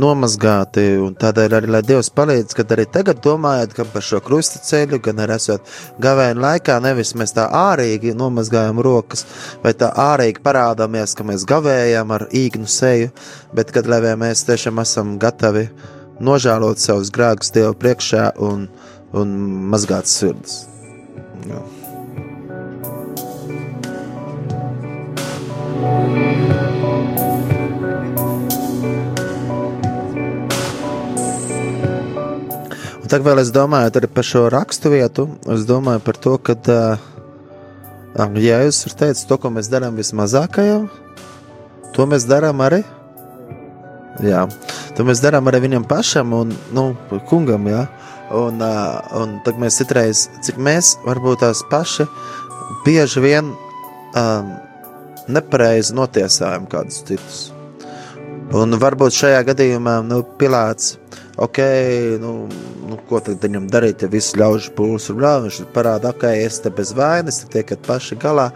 nomazgāti, 0.00 0.86
un 1.04 1.16
tādēļ 1.20 1.56
arī, 1.58 1.70
lai 1.74 1.82
Dievs 1.84 2.08
palīdz, 2.14 2.56
kad 2.56 2.72
arī 2.72 2.86
tagad 2.88 3.20
domājat 3.24 3.76
par 3.92 4.04
šo 4.04 4.22
krusta 4.24 4.62
ceļu, 4.64 5.02
gan 5.04 5.20
arī 5.24 5.36
esot 5.36 5.74
gavēņa 6.04 6.44
laikā, 6.46 6.78
nevis 6.84 7.14
mēs 7.18 7.36
tā 7.36 7.48
ārīgi 7.52 8.16
nomazgājam 8.16 8.80
rokas, 8.84 9.26
vai 9.64 9.74
tā 9.76 9.92
ārīgi 9.92 10.44
parādāmies, 10.44 11.16
ka 11.16 11.28
mēs 11.28 11.44
gavējam 11.48 12.14
ar 12.16 12.28
īgnu 12.32 12.70
seju, 12.70 13.12
bet 13.52 13.74
kad 13.74 13.90
lai 13.90 14.00
mēs 14.16 14.46
tiešām 14.48 14.80
esam 14.80 15.16
gatavi 15.20 15.68
nožēlot 16.24 16.80
savus 16.80 17.12
grēkus 17.14 17.52
Dievu 17.54 17.76
priekšā 17.78 18.30
un, 18.40 18.68
un 19.12 19.38
mazgāt 19.72 20.08
sirdis. 20.10 20.62
Jā. 21.44 21.83
Un 33.04 33.10
tagad 33.12 33.26
vēl 33.28 33.42
es 33.42 33.50
domāju 33.52 34.08
par 34.08 34.24
šo 34.24 34.46
rakstu 34.48 34.88
vietu. 34.94 35.26
Es 35.52 35.66
domāju 35.68 36.00
par 36.06 36.16
to, 36.16 36.38
ka 36.40 36.54
uh, 36.56 37.10
Jēzus 38.16 38.86
ir 38.88 38.94
teicis, 38.96 39.26
to, 39.28 39.36
ko 39.36 39.50
mēs 39.52 39.68
darām 39.68 39.98
vismazākajā, 39.98 40.78
to 41.92 42.06
mēs 42.08 42.24
darām 42.30 42.62
arī. 42.64 42.80
Jā, 44.24 44.46
to 44.96 45.04
mēs 45.04 45.20
darām 45.20 45.50
arī 45.50 45.64
viņam 45.66 45.84
pašam 45.90 46.32
un 46.32 46.56
nu, 46.72 46.86
kungam. 47.28 47.68
Jā. 47.68 47.84
Un, 48.34 48.62
uh, 48.64 49.04
un 49.20 49.36
tad 49.44 49.60
mēs 49.60 49.76
citreiz, 49.82 50.24
cik 50.40 50.56
mēs 50.56 50.94
varbūt 51.04 51.42
tās 51.44 51.60
paši 51.68 52.06
bieži 52.86 53.20
vien 53.20 53.52
um, 53.52 54.54
nepareizi 55.28 55.96
notiesājam 55.96 56.68
kādus 56.70 57.02
citus. 57.08 57.44
Un 58.54 58.76
varbūt 58.78 59.16
šajā 59.16 59.40
gadījumā 59.48 59.98
nu, 60.06 60.20
Pilārs 60.38 60.94
ok, 61.36 61.58
nu, 62.20 62.48
nu, 62.88 62.98
ko 63.08 63.20
tad 63.24 63.42
viņam 63.42 63.66
darīt, 63.70 64.04
ja 64.04 64.10
viss 64.10 64.36
ļaužu 64.38 64.74
pūlis 64.76 65.10
un 65.10 65.22
viņš 65.46 65.62
parāda, 65.74 66.12
ok, 66.14 66.26
es 66.44 66.60
te 66.62 66.70
bez 66.70 66.94
vainas, 66.94 67.42
te 67.42 67.50
tiekat 67.58 67.82
paši 67.86 68.18
galā. 68.20 68.50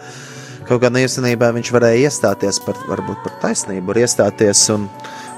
Kaut 0.68 0.82
gan 0.82 0.98
īstenībā 1.00 1.48
viņš 1.56 1.72
varēja 1.72 2.10
iestāties 2.10 2.60
par, 2.60 2.76
varbūt 2.90 3.24
par 3.24 3.38
taisnību, 3.42 3.96
iestāties 3.98 4.66
un, 4.74 4.84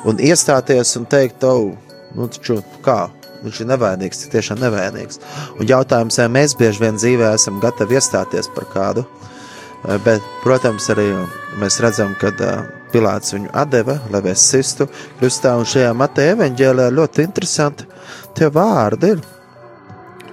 un 0.05 0.19
iestāties 0.19 0.97
un 0.99 1.07
teikt, 1.07 1.47
oh, 1.47 1.71
nu, 2.17 2.27
taču 2.27 2.59
kā, 2.85 3.05
viņš 3.45 3.63
ir 3.63 3.71
nevainīgs, 3.71 4.25
tik 4.25 4.35
tiešām 4.35 4.61
nevainīgs. 4.61 5.23
Un 5.57 5.71
jautājums, 5.71 6.19
vai 6.19 6.29
mēs 6.35 6.57
bieži 6.59 6.83
vien 6.83 6.99
dzīvē 6.99 7.31
esam 7.39 7.63
gatavi 7.63 7.97
iestāties 8.01 8.51
par 8.57 8.67
kādu, 8.75 9.07
bet, 10.05 10.25
protams, 10.45 10.89
arī 10.93 11.09
mēs 11.61 11.81
redzam, 11.81 12.15
ka 12.21 12.33
Pilārs 12.91 13.35
viņu 13.35 13.51
deva, 13.71 14.01
lai 14.11 14.21
mēs 14.25 14.43
sistu 14.51 14.89
krustā, 15.21 15.55
un 15.57 15.69
šajā 15.69 15.93
Mateja 15.95 16.35
evanģēlē 16.35 16.89
ļoti 16.91 17.23
interesanti 17.23 17.87
tie 18.35 18.49
vārdi 18.51 19.13
ir, 19.15 19.21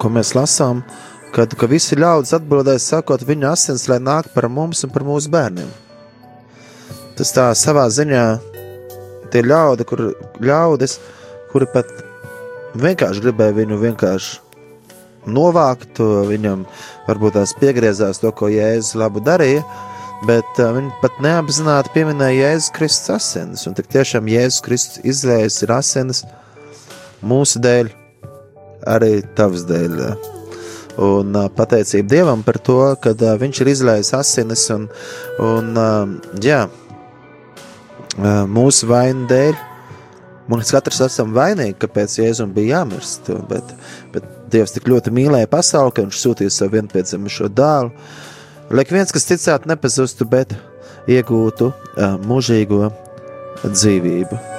ko 0.01 0.10
mēs 0.10 0.34
lasām, 0.36 0.82
kad 1.36 1.54
ka 1.54 1.70
visi 1.70 1.98
ļaudis 2.00 2.34
atbildēja, 2.38 2.82
sakot, 2.82 3.25
viņa 3.27 3.51
asins, 3.54 3.86
lai 3.92 4.00
nāk 4.01 4.32
par 4.34 4.50
mums 4.50 4.84
un 4.84 4.94
par 4.94 5.06
mūsu 5.06 5.30
bērniem. 5.34 5.70
Tas 7.18 7.34
tā 7.34 7.48
savā 7.58 7.86
ziņā 7.94 8.25
tie 9.34 9.46
ļaudi, 9.46 9.86
kur, 9.86 10.04
ļaudis, 10.42 10.98
kuri 11.51 11.70
pat 11.74 11.94
vienkārši 12.77 13.24
gribēja 13.25 13.58
viņu 13.62 13.80
vienkārši 13.86 14.47
novākt, 15.27 16.00
viņam 16.00 16.65
varbūt 17.07 17.38
tās 17.38 17.53
piegriezās 17.60 18.22
to, 18.22 18.31
ko 18.36 18.50
Jēzus 18.51 18.96
labu 19.00 19.22
darīja, 19.24 19.63
bet 20.27 20.62
uh, 20.62 20.72
viņi 20.75 20.93
pat 21.01 21.19
neapzināti 21.24 21.93
pieminēja 21.96 22.51
Jēzus 22.51 22.74
Kristus 22.77 23.13
asinis. 23.17 23.67
Un 23.69 23.77
tik 23.77 23.89
tiešām 23.93 24.29
Jēzus 24.31 24.63
Kristus 24.65 25.03
izlējas 25.05 25.62
ir 25.65 25.75
asinis 25.75 26.24
mūsu 27.25 27.62
dēļ, 27.63 27.91
arī 28.88 29.13
tavs 29.38 29.67
dēļ. 29.69 30.01
Un 31.03 31.38
uh, 31.38 31.46
pateicība 31.53 32.10
Dievam 32.15 32.41
par 32.46 32.57
to, 32.57 32.79
ka 33.01 33.13
uh, 33.13 33.36
Viņš 33.38 33.62
ir 33.62 33.74
izlējis 33.75 34.13
asinis 34.17 34.65
un, 34.74 34.88
un 35.43 35.72
uh, 35.77 36.17
jā, 36.41 36.63
uh, 38.17 38.43
mūsu 38.50 38.89
vainu 38.89 39.27
dēļ. 39.29 39.65
Mums 40.48 40.72
katrs 40.72 41.01
esam 41.03 41.34
vainīgi, 41.36 41.75
kāpēc 41.81 42.22
Jēzum 42.22 42.53
bija 42.55 42.77
jāmirst, 42.79 43.27
bet, 43.50 43.74
bet 44.13 44.37
Dievs 44.51 44.75
tik 44.75 44.88
ļoti 44.88 45.12
mīlēja 45.16 45.50
pasauli, 45.51 45.94
ka 45.94 46.06
viņš 46.06 46.22
sūtīja 46.24 46.54
savu 46.56 46.77
vienpiedzimušo 46.77 47.50
dēlu, 47.51 47.92
lai 48.72 48.86
viens, 48.92 49.12
kas 49.16 49.27
ticētu, 49.27 49.72
nepazustu, 49.72 50.27
bet 50.30 50.56
iegūtu 51.12 51.72
uh, 51.72 52.16
mūžīgo 52.27 52.88
dzīvību. 53.66 54.56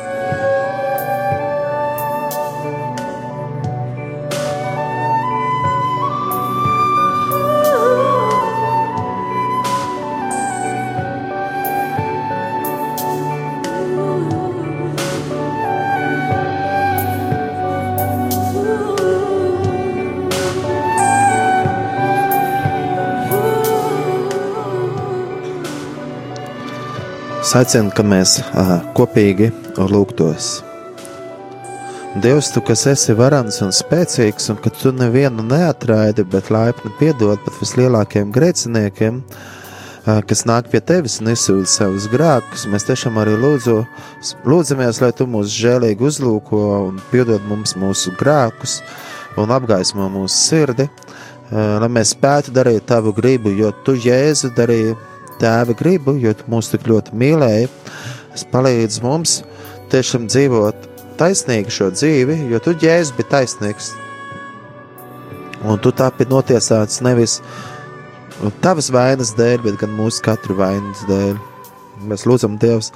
Aicinu, 27.57 27.89
ka 27.95 28.03
mēs 28.05 28.39
kopīgi 28.99 29.47
lūgtos. 29.79 30.59
Dievs, 32.19 32.51
tu 32.53 32.61
kas 32.67 32.83
esi 32.91 33.15
varants 33.17 33.61
un 33.65 33.71
spēcīgs, 33.73 34.49
un 34.53 34.59
ka 34.61 34.73
tu 34.75 34.91
nevienu 34.93 35.45
neatraidi, 35.47 36.25
bet 36.29 36.51
laipni 36.53 36.91
piedod 36.99 37.41
pat 37.45 37.61
vislielākajiem 37.61 38.33
grēciniekiem, 38.35 39.21
kas 40.29 40.45
nāk 40.49 40.69
pie 40.73 40.81
tevis 40.85 41.21
un 41.23 41.31
izsūta 41.33 41.71
savus 41.71 42.09
grēkus. 42.13 42.67
Mēs 42.73 42.89
tiešām 42.89 43.21
arī 43.23 43.37
lūdzu, 43.39 43.77
lūdzamies, 44.49 45.01
lai 45.05 45.13
tu 45.17 45.29
mūs 45.31 45.53
žēlīgi 45.55 46.09
uzlūko 46.11 46.63
un 46.89 46.99
piedod 47.13 47.45
mums 47.49 47.77
mūsu 47.79 48.17
grēkus 48.19 48.81
un 49.39 49.53
apgaismo 49.55 50.09
mūsu 50.11 50.35
sirdi, 50.37 50.89
lai 51.53 51.93
mēs 51.93 52.17
spētu 52.17 52.53
darīt 52.57 52.89
tavu 52.91 53.15
gribu, 53.17 53.53
jo 53.55 53.71
tu, 53.87 53.95
Jēzu, 53.95 54.51
darīji 54.57 54.99
tēva 55.43 55.77
gribu, 55.79 56.17
jo 56.21 56.35
tu 56.37 56.47
mūs 56.53 56.71
tik 56.73 56.87
ļoti 56.91 57.17
mīlēji. 57.19 57.71
Es 58.37 58.45
palīdzu 58.53 59.05
mums 59.05 59.41
tiešām 59.93 60.29
dzīvot 60.31 60.89
taisnīgi 61.19 61.75
šo 61.75 61.91
dzīvi, 61.95 62.39
jo 62.53 62.61
tu 62.63 62.77
ģērbs 62.79 63.15
bija 63.17 63.33
taisnīgs. 63.37 63.93
Un 65.67 65.81
tu 65.83 65.91
tāpēc 65.91 66.31
notiesāts 66.31 67.03
nevis 67.03 67.41
tavas 68.63 68.93
vainas 68.95 69.35
dēļ, 69.39 69.63
bet 69.65 69.81
gan 69.81 69.97
mūsu 69.99 70.23
katru 70.23 70.59
vainas 70.59 71.03
dēļ. 71.09 71.39
Mēs 72.09 72.29
lūdzam, 72.31 72.55
Dievs, 72.63 72.93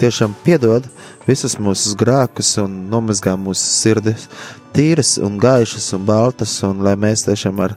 tiešām 0.00 0.34
piedod 0.44 0.84
visus 1.26 1.56
mūsu 1.60 1.94
grēkus 1.98 2.54
un 2.62 2.74
nomazgā 2.92 3.34
mūsu 3.40 3.64
sirdis, 3.64 4.26
tīras 4.76 5.16
un 5.22 5.38
gaišas 5.40 5.88
un 5.96 6.04
baltas, 6.08 6.54
un 6.66 6.82
lai 6.84 6.94
mēs 7.00 7.24
tiešām 7.26 7.62
ar, 7.64 7.76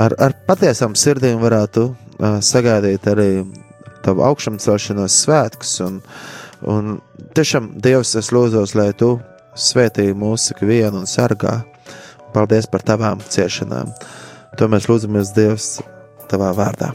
ar, 0.00 0.16
ar 0.18 0.36
patiesām 0.48 0.96
sirdīm 0.98 1.40
varētu 1.42 1.90
sagaidīt 2.20 3.08
arī 3.10 3.30
tavu 4.04 4.24
augšamcelšanos 4.28 5.18
svētkus. 5.24 5.74
Un, 5.86 6.00
un 6.68 6.96
tiešām 7.36 7.72
Dievs, 7.82 8.14
es 8.20 8.32
lūdzos, 8.34 8.76
lai 8.78 8.90
tu 8.96 9.14
svētī 9.56 10.10
mūsu 10.16 10.54
ikvienu 10.54 11.02
un 11.02 11.10
sargā. 11.10 11.60
Paldies 12.34 12.68
par 12.70 12.84
tavām 12.86 13.22
ciešanām. 13.26 13.90
To 14.58 14.70
mēs 14.70 14.90
lūdzamies 14.90 15.34
Dievs 15.36 15.78
tavā 16.30 16.52
vārdā. 16.56 16.94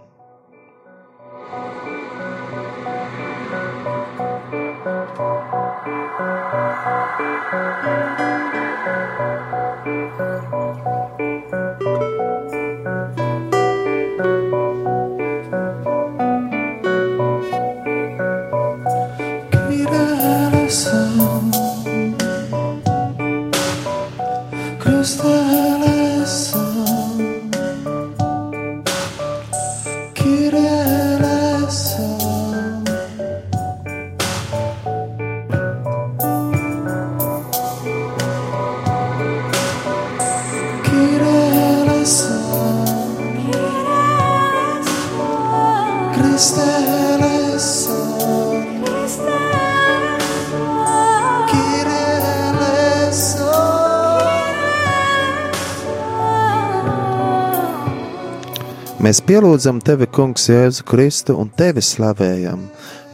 Mēs 59.01 59.17
pielūdzam 59.25 59.79
tevi, 59.81 60.05
Kungs, 60.05 60.43
Jēzu 60.45 60.83
Kristu 60.85 61.33
un 61.41 61.47
tevi 61.57 61.81
slavējam, 61.81 62.67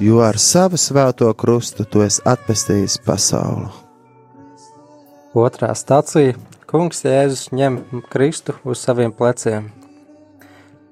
jo 0.04 0.18
ar 0.20 0.36
savu 0.36 0.76
svēto 0.76 1.30
krustu 1.32 1.86
tu 1.88 2.02
esi 2.04 2.20
atpestījis 2.28 2.98
pasauli. 3.06 3.70
Otrā 5.32 5.72
stācija- 5.80 6.36
Kungs 6.70 7.06
Jēzus 7.08 7.54
ņem 7.56 7.80
Kristu 8.12 8.58
uz 8.66 8.84
saviem 8.84 9.16
pleciem. 9.16 9.72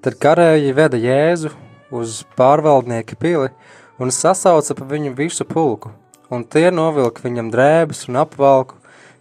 Tad 0.01 0.15
karēji 0.15 0.73
veda 0.73 0.95
Jēzu 0.95 1.51
uz 1.91 2.23
pārvaldnieka 2.39 3.19
pili 3.19 3.49
un 3.99 4.15
sasauca 4.15 4.79
pa 4.79 4.85
viņu 4.95 5.13
visu 5.13 5.43
pulku, 5.43 5.91
un 6.31 6.45
tie 6.45 6.71
novilka 6.71 7.19
viņam 7.27 7.51
drēbes 7.51 8.07
un 8.07 8.15
apvalku, 8.23 8.75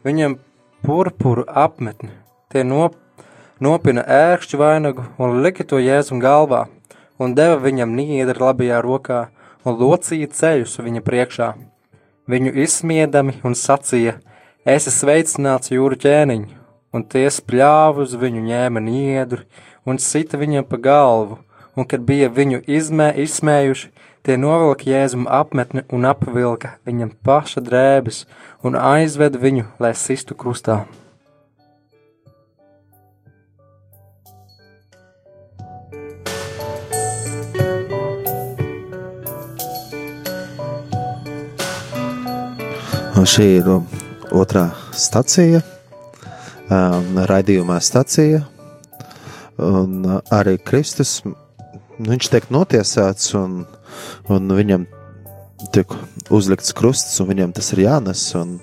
viņam 0.04 0.38
purpuru 0.86 1.44
apmetni. 1.48 2.12
Tie 2.48 2.62
nop, 2.62 2.94
nopina 3.60 4.02
ērkšķu 4.02 4.58
vainagu 4.58 5.04
un 5.18 5.40
lika 5.44 5.64
to 5.64 5.78
Jēzum 5.82 6.20
galvā, 6.22 6.64
un 7.18 7.34
deva 7.34 7.60
viņam 7.62 7.94
niedri 7.94 8.40
labajā 8.40 8.80
rokā 8.82 9.20
un 9.64 9.78
locīja 9.78 10.30
ceļus 10.30 10.80
viņa 10.82 11.02
priekšā. 11.04 11.54
Viņu 12.30 12.54
izsmiedami 12.64 13.38
un 13.44 13.54
sacīja, 13.58 14.16
esi 14.64 14.90
sveicināts 14.90 15.72
jūru 15.74 15.98
ķēniņu, 16.00 16.48
un 16.94 17.04
tie 17.04 17.26
spļāvu 17.30 18.06
uz 18.06 18.14
viņu 18.16 18.44
ņēma 18.48 18.80
niedri 18.80 19.44
un 19.84 20.00
sita 20.00 20.40
viņam 20.40 20.64
pa 20.68 20.80
galvu, 20.80 21.38
un 21.76 21.86
kad 21.86 22.04
bija 22.06 22.30
viņu 22.32 22.62
izmē, 22.70 23.12
izsmējuši, 23.26 23.90
tie 24.24 24.38
novilka 24.40 24.88
Jēzum 24.88 25.28
apmetni 25.28 25.84
un 25.92 26.08
apvilka 26.08 26.76
viņam 26.88 27.12
paša 27.26 27.64
drēbes 27.64 28.24
un 28.64 28.78
aizved 28.80 29.36
viņu, 29.40 29.68
lai 29.78 29.92
sistu 29.98 30.38
krustā. 30.38 30.84
Šī 43.28 43.46
ir 43.58 43.70
otrā 44.34 44.68
stacija, 44.92 45.60
um, 46.68 47.22
raidījumā 47.28 47.80
stacija, 47.84 48.44
Un 49.58 50.02
uh, 50.02 50.18
arī 50.34 50.56
Kristus, 50.58 51.20
viņš 52.02 52.30
tiek 52.32 52.50
notiesāts, 52.50 53.30
un, 53.38 53.62
un 54.26 54.54
viņam 54.58 54.86
tiek 55.74 55.90
uzlikts 56.34 56.74
krusts, 56.74 57.20
un 57.22 57.30
viņam 57.30 57.54
tas 57.54 57.70
ir 57.76 57.84
jānes. 57.86 58.24
Un, 58.38 58.56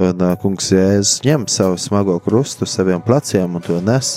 un 0.00 0.24
uh, 0.24 0.32
kungs 0.40 0.70
Jēzus 0.72 1.20
ņem 1.26 1.44
savu 1.52 1.76
smago 1.78 2.16
krustu 2.24 2.66
saviem 2.66 3.04
pleciem 3.04 3.60
un 3.60 3.64
to 3.64 3.76
nes. 3.84 4.16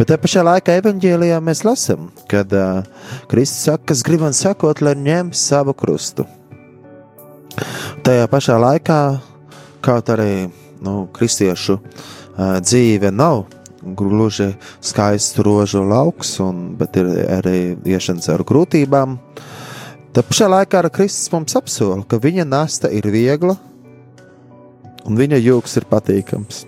Bet 0.00 0.10
tajā 0.10 0.22
pašā 0.24 0.42
laikā 0.50 0.80
evanģēlijā 0.82 1.38
mēs 1.46 1.62
lasām, 1.68 2.10
kad 2.30 2.50
uh, 2.50 2.82
Kristus 3.30 3.68
saka, 3.70 3.92
kas 3.92 4.02
grib 4.06 4.26
man 4.26 4.34
sakot, 4.36 4.82
lai 4.82 4.98
ņem 4.98 5.30
savu 5.36 5.76
krustu. 5.78 6.26
Tajā 8.06 8.26
pašā 8.30 8.56
laikā, 8.60 9.00
kaut 9.84 10.10
arī 10.12 10.48
nu, 10.84 11.06
kristiešu 11.14 11.78
uh, 11.78 12.58
dzīve 12.60 13.12
nav 13.14 13.44
gluži 13.96 14.52
skaists 14.82 15.38
rožu 15.38 15.84
lauks, 15.86 16.36
un, 16.42 16.74
bet 16.78 16.96
ir 16.98 17.10
arī 17.38 17.58
iešana 17.86 18.24
caur 18.24 18.44
grūtībām. 18.46 19.16
Tad 20.16 20.26
pašā 20.30 20.48
laikā 20.50 20.80
ar 20.80 20.90
Kristus 20.90 21.30
mums 21.32 21.56
apsola, 21.58 22.02
ka 22.08 22.18
viņa 22.22 22.46
nasta 22.48 22.90
ir 22.92 23.06
viegla 23.12 23.56
un 25.06 25.18
viņa 25.18 25.38
jūks 25.38 25.78
ir 25.78 25.86
patīkams. 25.90 26.64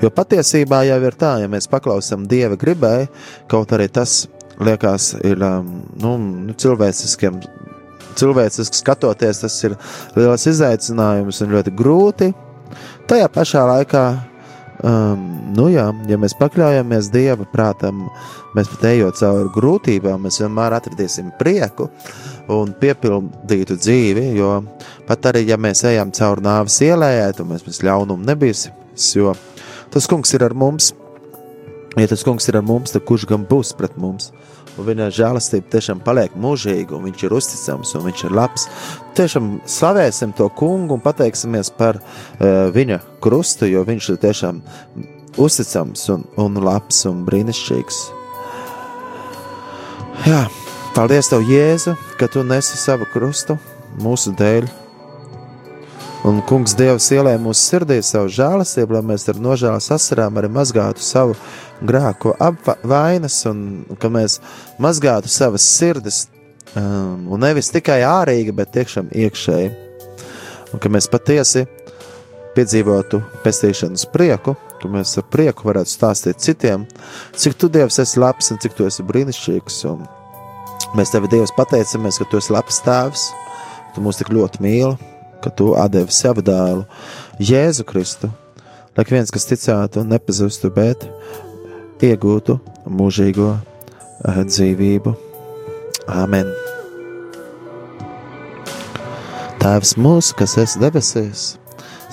Jo 0.00 0.10
patiesībā 0.14 0.84
jau 0.88 0.98
ir 1.04 1.16
tā, 1.18 1.34
ja 1.42 1.48
mēs 1.50 1.68
paklausām 1.68 2.24
Dieva 2.30 2.56
gribai, 2.56 3.08
kaut 3.50 3.74
arī 3.76 3.88
tas 3.92 4.22
liekas, 4.62 5.12
ir 5.26 5.42
um, 5.44 5.72
nu, 6.00 6.14
cilvēciskiem. 6.56 7.40
Cilvēciski 8.18 8.80
skatoties, 8.80 9.42
tas 9.44 9.60
ir 9.66 9.76
liels 10.16 10.48
izaicinājums 10.50 11.42
un 11.44 11.54
ļoti 11.54 11.74
grūti. 11.78 12.32
Tajā 13.08 13.28
pašā 13.32 13.62
laikā 13.68 14.04
Um, 14.78 15.22
nu 15.58 15.64
jā, 15.72 15.88
ja 16.06 16.14
mēs 16.22 16.36
pakļaujamies 16.38 17.08
Dieva 17.10 17.42
prātam, 17.50 18.04
mēs 18.54 18.68
pat 18.70 18.84
ejot 18.92 19.18
cauri 19.18 19.50
grūtībām, 19.56 20.22
mēs 20.22 20.38
vienmēr 20.38 20.76
atradīsim 20.76 21.32
prieku 21.40 21.88
un 22.54 22.70
piepildītu 22.78 23.74
dzīvi, 23.74 24.28
jo 24.38 24.52
pat 25.08 25.32
arī, 25.32 25.42
ja 25.50 25.58
mēs 25.58 25.82
ejam 25.88 26.12
cauri 26.14 26.46
nāves 26.46 26.78
ielējai, 26.86 27.34
tad 27.34 27.50
mēs, 27.50 27.66
mēs 27.66 27.82
ļaunumu 27.88 28.28
nebīsim, 28.28 28.76
jo 29.18 29.34
tas 29.90 30.06
kungs 30.06 30.36
ir 30.38 30.46
ar 30.46 30.54
mums, 30.54 30.92
ja 31.98 32.06
tas 32.06 32.22
kungs 32.22 32.46
ir 32.46 32.60
ar 32.60 32.66
mums, 32.70 32.94
tad 32.94 33.02
kurš 33.08 33.26
gan 33.32 33.50
būs 33.50 33.74
pret 33.74 33.98
mums? 33.98 34.30
Un 34.78 34.86
viņa 34.86 35.10
žēlastība 35.14 35.72
tiešām 35.74 36.02
paliek 36.06 36.34
mūžīga, 36.38 36.96
un 36.96 37.08
viņš 37.08 37.24
ir 37.26 37.34
uzticams 37.36 37.94
un 37.98 38.06
viņš 38.06 38.24
ir 38.28 38.36
labs. 38.38 38.66
Tiešām 39.18 39.52
slavēsim 39.68 40.34
to 40.38 40.48
kungu 40.58 40.98
un 40.98 41.04
pateiksimies 41.04 41.72
par 41.74 42.00
uh, 42.00 42.68
viņa 42.74 43.00
krustu, 43.24 43.68
jo 43.70 43.84
viņš 43.86 44.10
ir 44.14 44.20
tiešām 44.24 44.62
uzticams 45.38 46.08
un, 46.14 46.26
un 46.40 46.60
labs 46.64 47.04
un 47.10 47.24
brīnišķīgs. 47.28 48.02
Jā, 50.26 50.42
paldies 50.96 51.30
Tev, 51.30 51.46
Jēzu, 51.46 51.94
ka 52.18 52.26
Tu 52.30 52.42
nesi 52.46 52.78
savu 52.80 53.06
krustu 53.12 53.58
mūsu 54.02 54.34
dēļ. 54.38 54.66
Un 56.26 56.40
kungs 56.42 56.72
Dievs 56.74 57.06
ielēja 57.14 57.38
mūsu 57.38 57.60
sirdī 57.62 58.00
savu 58.02 58.26
žēlastību, 58.34 58.96
lai 58.96 59.04
mēs 59.06 59.28
ar 59.30 59.36
nožēlas 59.38 59.86
asarām 59.94 60.40
arī 60.40 60.48
mazgātu 60.50 61.02
savu 61.04 61.36
grēku 61.86 62.32
apvainas 62.42 63.36
un 63.46 63.60
ka 64.02 64.10
mēs 64.10 64.40
mazgātu 64.82 65.30
savas 65.30 65.62
sirdis 65.76 66.24
um, 66.74 67.28
un 67.30 67.44
nevis 67.44 67.70
tikai 67.70 68.00
ārīgi, 68.02 68.54
bet 68.56 68.74
tiešām 68.74 69.12
iekšēji. 69.14 69.68
Un 70.74 70.82
ka 70.82 70.90
mēs 70.90 71.06
patiesi 71.12 71.62
piedzīvotu 72.56 73.20
pestīšanas 73.44 74.08
prieku, 74.10 74.56
ka 74.82 74.90
mēs 74.90 75.14
ar 75.22 75.26
prieku 75.30 75.68
varētu 75.70 75.92
stāstīt 75.92 76.42
citiem, 76.42 76.88
cik 77.38 77.54
tu 77.62 77.70
Dievs 77.70 78.00
esi 78.02 78.18
labs 78.18 78.50
un 78.50 78.58
cik 78.58 78.74
tu 78.74 78.88
esi 78.90 79.06
brīnišķīgs. 79.06 79.78
Un 79.92 80.02
mēs 80.98 81.14
tevi 81.14 81.30
Dievs 81.30 81.54
pateicamies, 81.54 82.18
ka 82.18 82.26
tu 82.26 82.42
esi 82.42 82.52
labs 82.56 82.82
tēvs, 82.82 83.28
tu 83.94 84.02
mūs 84.02 84.18
tik 84.18 84.34
ļoti 84.34 84.66
mīli 84.66 85.14
ka 85.42 85.50
tu 85.50 85.72
devi 85.92 86.12
savu 86.12 86.42
dēlu, 86.44 86.84
Jēzu 87.38 87.84
Kristu, 87.86 88.30
lai 88.96 89.04
viens, 89.10 89.30
kas 89.30 89.46
ticētu, 89.46 90.02
nepazustu, 90.04 90.70
bet 90.74 91.06
iegūtu 92.02 92.58
mūžīgo 92.86 93.52
eh, 93.54 94.42
dzīvību. 94.46 95.14
Āmen! 96.08 96.50
Tēvs 99.58 99.96
mūsu, 99.98 100.36
kas 100.38 100.54
esi 100.62 100.78
debesīs, 100.80 101.48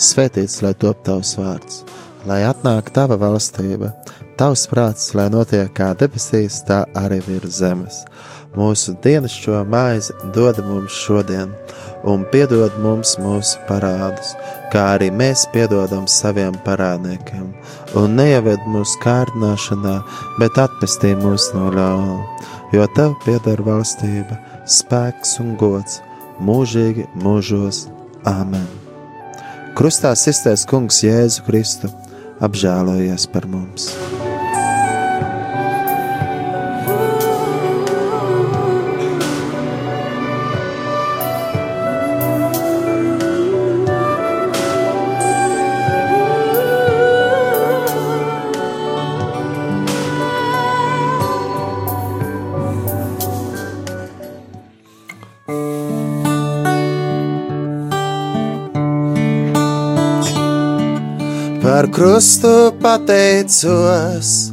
svētīts 0.01 0.63
lai 0.65 0.73
top 0.81 1.03
tavs 1.05 1.35
vārds, 1.39 1.83
lai 2.25 2.41
atnāk 2.43 2.89
tava 2.93 3.15
valstība, 3.21 3.91
tavs 4.39 4.65
prāts, 4.67 5.11
lai 5.15 5.29
notiek 5.31 5.69
kā 5.77 5.93
debesīs, 5.97 6.63
tā 6.67 6.83
arī 6.97 7.21
virs 7.27 7.61
zemes. 7.61 8.01
Mūsu 8.57 8.95
dienascho 9.03 9.61
maizi 9.67 10.15
dod 10.35 10.61
mums 10.65 10.95
šodien, 11.05 11.51
un 11.51 11.84
piedod 12.31 12.73
mums 12.83 13.15
mūsu 13.21 13.59
parādus, 13.69 14.33
kā 14.73 14.95
arī 14.95 15.11
mēs 15.11 15.45
piedodam 15.53 16.07
saviem 16.07 16.55
parādniekiem, 16.65 17.47
un 17.95 18.17
neieved 18.17 18.65
mūsu 18.69 18.99
kārdināšanā, 19.03 19.95
bet 20.39 20.59
atpestī 20.61 21.13
mūs 21.19 21.51
no 21.55 21.69
ļauna, 21.75 22.17
jo 22.75 22.87
tev 22.97 23.15
pieder 23.25 23.61
valstība, 23.65 24.39
spēks 24.65 25.39
un 25.43 25.55
gods 25.61 26.01
mūžīgi 26.41 27.07
mūžos. 27.23 27.85
Āmen! 28.25 28.65
Krustā 29.77 30.15
iztais 30.15 30.65
Kungs 30.65 31.03
Jēzu 31.05 31.45
Kristu 31.45 31.91
apžēlojies 32.43 33.29
par 33.31 33.45
mums! 33.51 33.91
Krustu 61.95 62.73
pateicos, 62.83 64.51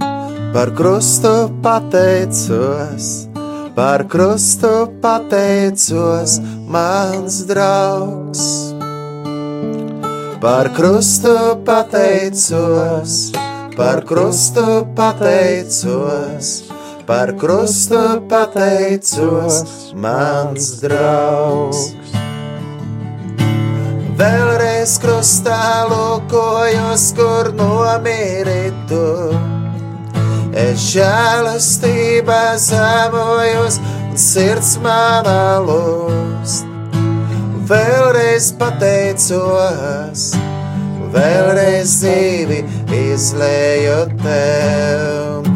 par 0.55 0.71
krustu 0.79 1.51
pateicos, 1.61 3.27
par 3.75 4.05
krustu 4.05 4.87
pateicos, 5.03 6.39
mans 6.69 7.43
draugs. 7.51 8.45
Par 10.41 10.71
krustu 10.77 11.35
pateicos, 11.67 13.33
par 13.77 13.99
krustu 14.07 14.87
pateicos, 14.95 16.47
par 17.07 17.33
krustu 17.35 18.23
pateicos, 18.31 19.55
mans 19.95 20.79
draugs. 20.81 21.83
Vēlreiz 24.83 24.99
krustā 24.99 25.87
lūkojos, 25.87 27.03
kur 27.15 27.53
nomiritu. 27.55 29.31
es 30.59 30.87
žēlastībā 30.91 32.57
zemojos, 32.59 33.79
un 33.79 34.19
sirds 34.19 34.73
manā 34.83 35.63
lūst. 35.63 36.67
Vēlreiz 37.71 38.51
pateicos, 38.59 40.35
vēlreiz 41.15 41.95
dzīvi 42.03 42.59
izlēju 43.15 43.99
tev. 44.27 45.51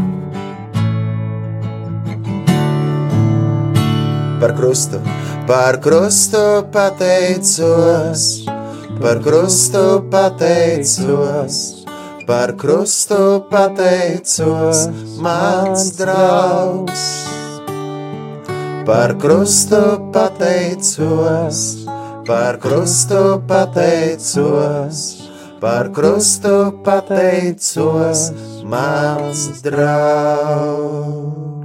Par 4.38 4.54
krustu, 4.54 5.02
par 5.50 5.82
krustu 5.82 6.46
pateicos, 6.70 8.45
par 9.00 9.18
krustu 9.24 10.02
pateicos 10.10 11.76
par 12.26 12.56
krustu 12.56 13.46
pateicos, 13.50 14.88
mans 15.22 15.90
draugs. 15.96 17.04
Par 18.84 19.14
krustu 19.22 19.82
pateicos, 20.12 21.86
par 22.26 22.58
krustu 22.58 23.40
pateicos, 23.46 24.98
par 25.60 25.88
krustu 25.94 26.72
pateicos, 26.84 28.32
mans 28.64 29.62
draugs. 29.62 31.55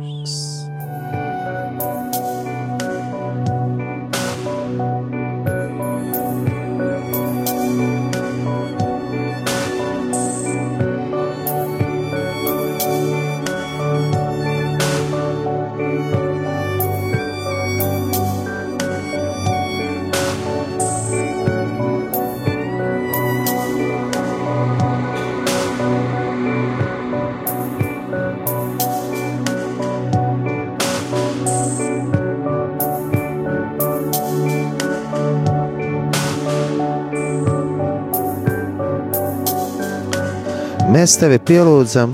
Mēs 40.91 41.13
tevi 41.15 41.37
pielūdzam, 41.39 42.11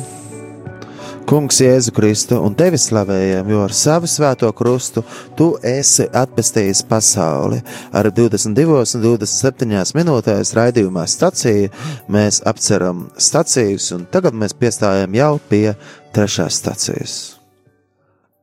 Kungs, 1.26 1.58
Jēzu 1.64 1.90
Kristu, 1.98 2.38
un 2.46 2.54
tevi 2.54 2.78
slavējam, 2.78 3.48
jo 3.50 3.64
ar 3.66 3.74
savu 3.74 4.06
svēto 4.06 4.52
krustu 4.54 5.02
tu 5.36 5.48
esi 5.66 6.06
atpestījis 6.06 6.84
pasauli. 6.86 7.58
Ar 7.90 8.12
22 8.14 8.78
un 9.00 9.02
27 9.08 9.98
minūtēs 9.98 10.54
raidījumā 10.60 11.08
stacija 11.10 11.72
mēs 12.14 12.44
apceram 12.46 13.08
stacijas, 13.18 13.90
un 13.98 14.06
tagad 14.14 14.38
mēs 14.38 14.54
piestājam 14.54 15.18
jau 15.18 15.34
pie 15.50 15.74
trešās 16.14 16.62
stacijas. 16.62 17.18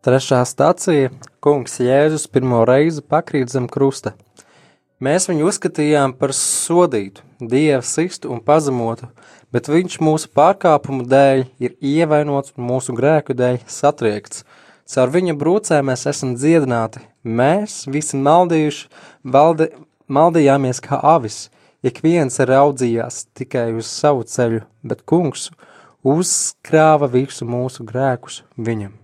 Trešā 0.03 0.42
stacija- 0.51 1.14
Kungs 1.44 1.79
Jēzus 1.79 2.27
pirmo 2.27 2.64
reizi 2.66 3.07
pakrīt 3.07 3.55
zem 3.55 3.70
krusta. 3.70 4.16
Mēs 5.01 5.29
viņu 5.31 5.47
uzskatījām 5.47 6.18
par 6.18 6.31
sodītu, 6.31 7.23
dievu 7.40 7.83
sistu 7.83 8.31
un 8.33 8.40
pazemotu, 8.40 9.09
bet 9.54 9.70
viņš 9.70 10.00
mūsu 10.02 10.30
pārkāpumu 10.34 11.06
dēļ 11.06 11.44
ir 11.62 11.76
ievainots 11.78 12.56
un 12.56 12.66
mūsu 12.72 12.94
grēku 12.96 13.36
dēļ 13.38 13.60
satriekts. 13.70 14.42
Caur 14.90 15.12
viņa 15.14 15.36
brūcēm 15.40 15.86
mēs 15.88 16.04
esam 16.10 16.34
dziedināti. 16.36 17.04
Mēs 17.24 17.84
visi 17.88 18.18
maldījuši, 18.20 18.88
valde, 19.24 19.70
maldījāmies 20.10 20.82
kā 20.84 20.98
avis. 21.14 21.46
Ik 21.84 22.02
viens 22.04 22.40
raudzījās 22.40 23.26
tikai 23.36 23.70
uz 23.78 23.88
savu 23.88 24.26
ceļu, 24.28 24.64
bet 24.82 25.06
kungs 25.08 25.50
uzkrāva 26.04 27.08
visu 27.12 27.48
mūsu 27.48 27.86
grēkus 27.86 28.42
viņam. 28.56 29.03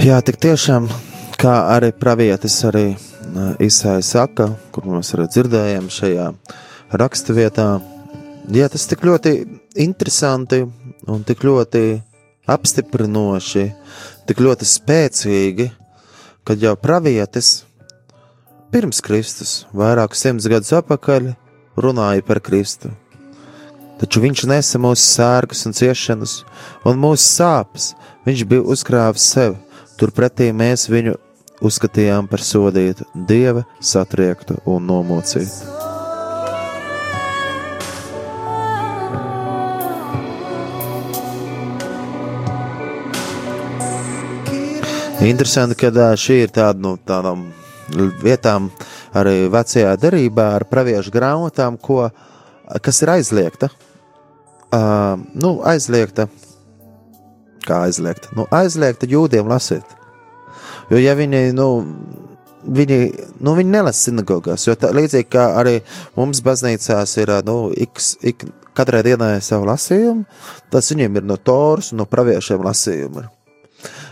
Jā, 0.00 0.16
tik 0.24 0.38
tiešām, 0.40 0.86
kā 1.36 1.54
arī 1.74 1.90
pravietis 1.92 2.54
arī 2.64 2.94
Isai 3.60 3.98
saka, 4.00 4.46
kur 4.72 4.86
mēs 4.88 5.12
arī 5.12 5.26
dzirdējām 5.28 5.90
šajā 5.92 6.28
raksturvietā, 7.02 7.66
jā, 8.48 8.70
tas 8.72 8.88
tik 8.88 9.04
ļoti 9.04 9.34
interesanti 9.84 10.62
un 11.04 11.20
tik 11.28 11.44
ļoti 11.44 11.84
apstiprinoši, 12.48 13.66
tik 14.24 14.40
ļoti 14.40 14.70
spēcīgi, 14.72 15.68
kad 16.48 16.64
jau 16.64 16.72
pravietis 16.80 17.52
pirms 18.72 19.04
Kristus, 19.04 19.54
vairākus 19.76 20.24
simtus 20.24 20.48
gadus 20.48 20.72
atpakaļ, 20.80 21.34
runāja 21.76 22.24
par 22.24 22.40
Kristu. 22.40 22.96
Taču 24.00 24.24
viņš 24.24 24.48
nesa 24.48 24.80
mūsu 24.80 25.10
sērgas 25.12 25.66
un 25.68 25.76
ciešanas, 25.76 26.40
un 26.88 27.04
mūsu 27.04 27.34
sāpes 27.36 27.92
viņš 28.24 28.48
bija 28.48 28.64
uzkrāvis 28.64 29.34
sevi 29.36 29.66
Turpretī 30.00 30.46
mēs 30.56 30.86
viņu 30.88 31.12
uzskatījām 31.60 32.24
par 32.30 32.40
sodītu, 32.40 33.04
dieva 33.28 33.66
satriektu 33.84 34.56
un 34.64 34.86
nomocītu. 34.88 35.76
Interesanti, 45.20 45.76
ka 45.76 46.14
šī 46.16 46.40
ir 46.46 46.56
tāda 46.56 46.80
no 46.80 46.94
nu, 46.96 47.04
tādām 47.04 47.44
vietām, 48.24 48.70
arī 49.12 49.50
vecajā 49.52 49.92
derībā, 50.00 50.54
ar 50.56 50.64
praviešu 50.64 51.12
grāmatām, 51.12 51.76
ko, 51.76 52.06
kas 52.80 53.02
ir 53.04 53.18
aizliegta. 53.18 53.68
Uh, 54.70 55.20
nu, 55.34 55.58
aizliegta 55.66 56.30
kā 57.66 57.84
aizliegta. 57.88 58.32
Nu, 58.36 58.46
aizliegta 58.54 59.08
jūdiem 59.10 59.48
lasīt. 59.50 59.96
Jo, 60.90 60.98
ja 60.98 61.14
viņi, 61.18 61.42
nu, 61.54 61.66
viņi, 62.66 62.98
nu, 63.40 63.54
viņi 63.58 63.74
nelasa 63.74 64.08
sinagogās, 64.08 64.66
jo 64.66 64.74
tā, 64.78 64.90
līdzīgi 64.96 65.28
kā 65.30 65.50
arī 65.60 65.78
mums 66.18 66.42
baznīcās 66.44 67.16
ir, 67.22 67.34
nu, 67.46 67.58
ik, 67.76 68.02
ik, 68.26 68.46
katrai 68.76 69.02
dienai 69.06 69.36
savu 69.44 69.68
lasījumu, 69.70 70.24
tas 70.72 70.90
viņiem 70.92 71.20
ir 71.20 71.28
no 71.30 71.38
Toras 71.38 71.92
un 71.92 72.02
no 72.02 72.08
praviešiem 72.10 72.64
lasījumi. 72.66 73.26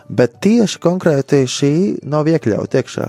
Bet 0.08 0.38
tieši 0.44 0.80
konkrēti 0.80 1.42
šī 1.50 1.72
nav 2.08 2.30
iekļauta 2.30 2.80
iekšā. 2.80 3.08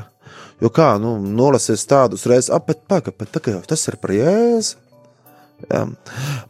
Jo 0.59 0.71
kā, 0.75 0.91
nu, 0.99 1.15
nolasīs 1.23 1.85
tādu 1.87 2.17
uzreiz, 2.19 2.49
ap, 2.51 2.65
bet 2.67 2.81
pagaidi, 2.89 3.15
bet 3.21 3.31
tā, 3.37 3.55
tas 3.69 3.87
ir 3.87 3.95
par 4.01 4.11
jēzu. 4.11 4.75
Ja. 5.69 5.85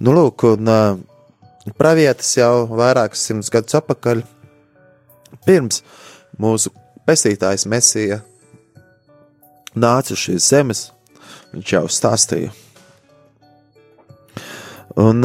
Nu, 0.02 0.14
lūk, 0.14 0.46
un 0.56 0.72
Pravietis 1.78 2.32
jau 2.38 2.66
vairākus 2.72 3.22
simtus 3.28 3.52
gadus 3.54 3.78
atpakaļ, 3.78 4.24
pirms 5.46 5.84
mūsu 6.40 6.72
pestītājs 7.08 7.68
Mesija 7.70 8.22
nāca 9.76 10.16
uz 10.16 10.24
šīs 10.24 10.50
zemes, 10.50 10.84
viņš 11.54 11.74
jau 11.76 11.86
stāstīja. 11.92 12.52
Un, 15.00 15.24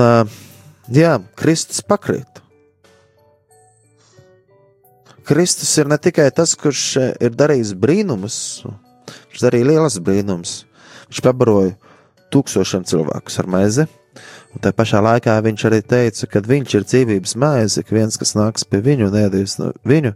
jā, 0.92 1.16
Kristus 1.38 1.80
pakrīt. 1.82 2.42
Kristus 5.24 5.70
ir 5.80 5.88
ne 5.88 5.96
tikai 5.96 6.28
tas, 6.36 6.52
kurš 6.60 6.84
ir 7.00 7.32
darījis 7.32 7.72
brīnumus, 7.80 8.36
viņš 9.08 9.44
darīja 9.46 9.70
lielas 9.70 9.96
brīnumus. 10.04 10.58
Viņš 11.08 11.20
pabaroja 11.24 11.72
tūkstošiem 12.34 12.84
cilvēku 12.88 13.32
ar 13.40 13.48
maizi, 13.48 13.86
Un 14.54 14.62
tā 14.62 14.70
pašā 14.76 15.00
laikā 15.02 15.34
viņš 15.44 15.64
arī 15.68 15.80
teica, 15.82 16.28
ka 16.30 16.44
viņš 16.46 16.76
ir 16.78 16.86
dzīvības 16.86 17.34
maize, 17.42 17.82
ka 17.82 17.96
viens, 17.96 18.18
kas 18.20 18.36
nāks 18.38 18.66
pie 18.68 18.82
viņu 18.84 19.10
un 19.10 19.18
ēdīs 19.24 19.58
no 19.58 19.72
viņu, 19.88 20.14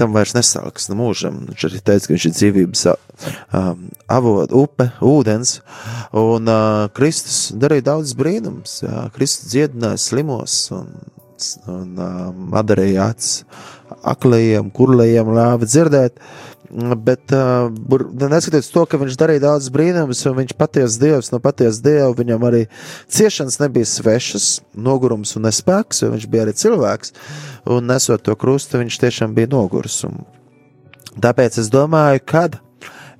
tam 0.00 0.14
vairs 0.16 0.34
nesalks 0.34 0.88
no 0.90 0.98
mūžam. 0.98 1.42
Viņš 1.50 1.66
arī 1.68 1.80
teica, 1.80 2.08
ka 2.08 2.16
viņš 2.16 2.26
ir 2.28 2.36
dzīvības 2.38 2.84
um, 2.90 3.88
avots, 4.10 4.54
upe, 4.58 4.88
ūdens, 5.06 5.58
un 6.18 6.50
uh, 6.50 6.90
Kristus 6.96 7.52
darīja 7.54 7.92
daudz 7.92 8.16
brīnums. 8.18 8.80
Jā. 8.82 9.06
Kristus 9.14 9.52
dziedināja 9.54 10.00
slimos 10.02 10.56
un, 10.74 10.90
un 11.70 12.00
uh, 12.00 12.64
darīja 12.66 13.10
acis 13.12 13.44
aklajiem, 14.08 14.72
kurlajiem, 14.74 15.30
lāvi 15.36 15.68
dzirdēt. 15.68 16.18
Bet, 16.72 17.34
uh, 17.36 17.68
neskatoties 18.16 18.70
to, 18.72 18.86
ka 18.88 19.00
viņš 19.00 19.16
darīja 19.20 19.44
daudz 19.44 19.68
brīnumus, 19.74 20.22
un 20.30 20.38
viņš 20.38 20.54
patiesi 20.56 21.00
dievs 21.02 21.28
no 21.34 21.40
patiesa 21.44 21.84
dieva, 21.84 22.12
viņam 22.16 22.46
arī 22.48 22.62
ciešanas 23.12 23.60
nebija 23.60 23.90
svešas, 23.90 24.52
nogurums 24.72 25.36
un 25.36 25.44
nespēks, 25.50 26.04
jo 26.04 26.12
viņš 26.14 26.28
bija 26.32 26.46
arī 26.46 26.56
cilvēks. 26.56 27.12
Un 27.76 27.92
nesot 27.92 28.24
to 28.24 28.38
krustu, 28.40 28.80
viņš 28.80 29.02
tiešām 29.04 29.36
bija 29.36 29.52
noguris. 29.52 30.00
Un 30.08 30.24
Tāpēc 31.20 31.58
es 31.60 31.68
domāju, 31.72 32.22
kad 32.24 32.56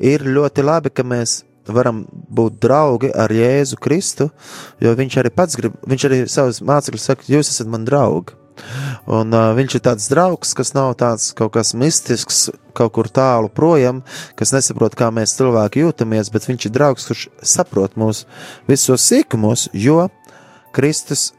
ir 0.01 0.25
ļoti 0.25 0.65
labi, 0.65 0.93
ka 0.95 1.05
mēs 1.05 1.43
varam 1.69 2.05
būt 2.11 2.61
draugi 2.63 3.13
ar 3.15 3.33
Jēzu 3.33 3.79
Kristu, 3.83 4.31
jo 4.83 4.95
viņš 4.99 5.19
arī 5.23 5.33
pats 5.35 5.59
grib, 5.59 5.77
viņš 5.89 6.07
arī 6.09 6.23
savus 6.31 6.63
mācekļus 6.67 7.11
saka, 7.11 7.29
jūs 7.31 7.53
esat 7.55 7.71
man 7.71 7.87
draugi. 7.89 8.39
Un, 9.09 9.33
uh, 9.33 9.51
viņš 9.57 9.77
ir 9.79 9.83
tāds 9.83 10.07
draugs, 10.13 10.53
kas 10.55 10.75
nav 10.77 10.93
tāds 11.01 11.31
kaut 11.37 11.55
kas 11.57 11.73
mistisks, 11.79 12.45
kaut 12.77 12.93
kur 12.95 13.09
tālu 13.09 13.49
projām, 13.51 14.03
kas 14.39 14.53
nesaprot, 14.55 14.95
kā 14.99 15.09
mēs 15.15 15.35
cilvēki 15.39 15.87
jūtamies, 15.87 16.31
bet 16.35 16.47
viņš 16.51 16.69
ir 16.69 16.75
draugs, 16.75 17.09
kurš 17.09 17.29
saprot 17.55 17.97
mūsu 17.99 18.29
visos 18.69 19.09
sīkumos, 19.09 19.71
jo 19.73 20.05
Kristus 20.77 21.33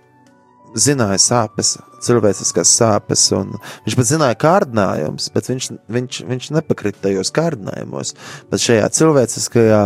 zināja 0.74 1.20
sāpes, 1.22 1.76
cilvēciskas 2.04 2.72
sāpes, 2.80 3.28
un 3.38 3.56
viņš 3.86 3.98
pat 4.00 4.10
zināja 4.10 4.40
kārdinājumus, 4.42 5.30
bet 5.34 5.50
viņš, 5.52 5.70
viņš, 5.94 6.22
viņš 6.30 6.50
nepakrita 6.58 7.08
tajos 7.08 7.32
kārdinājumos. 7.36 8.16
Bet 8.52 8.64
šajā 8.64 8.90
cilvēciskajā 8.98 9.84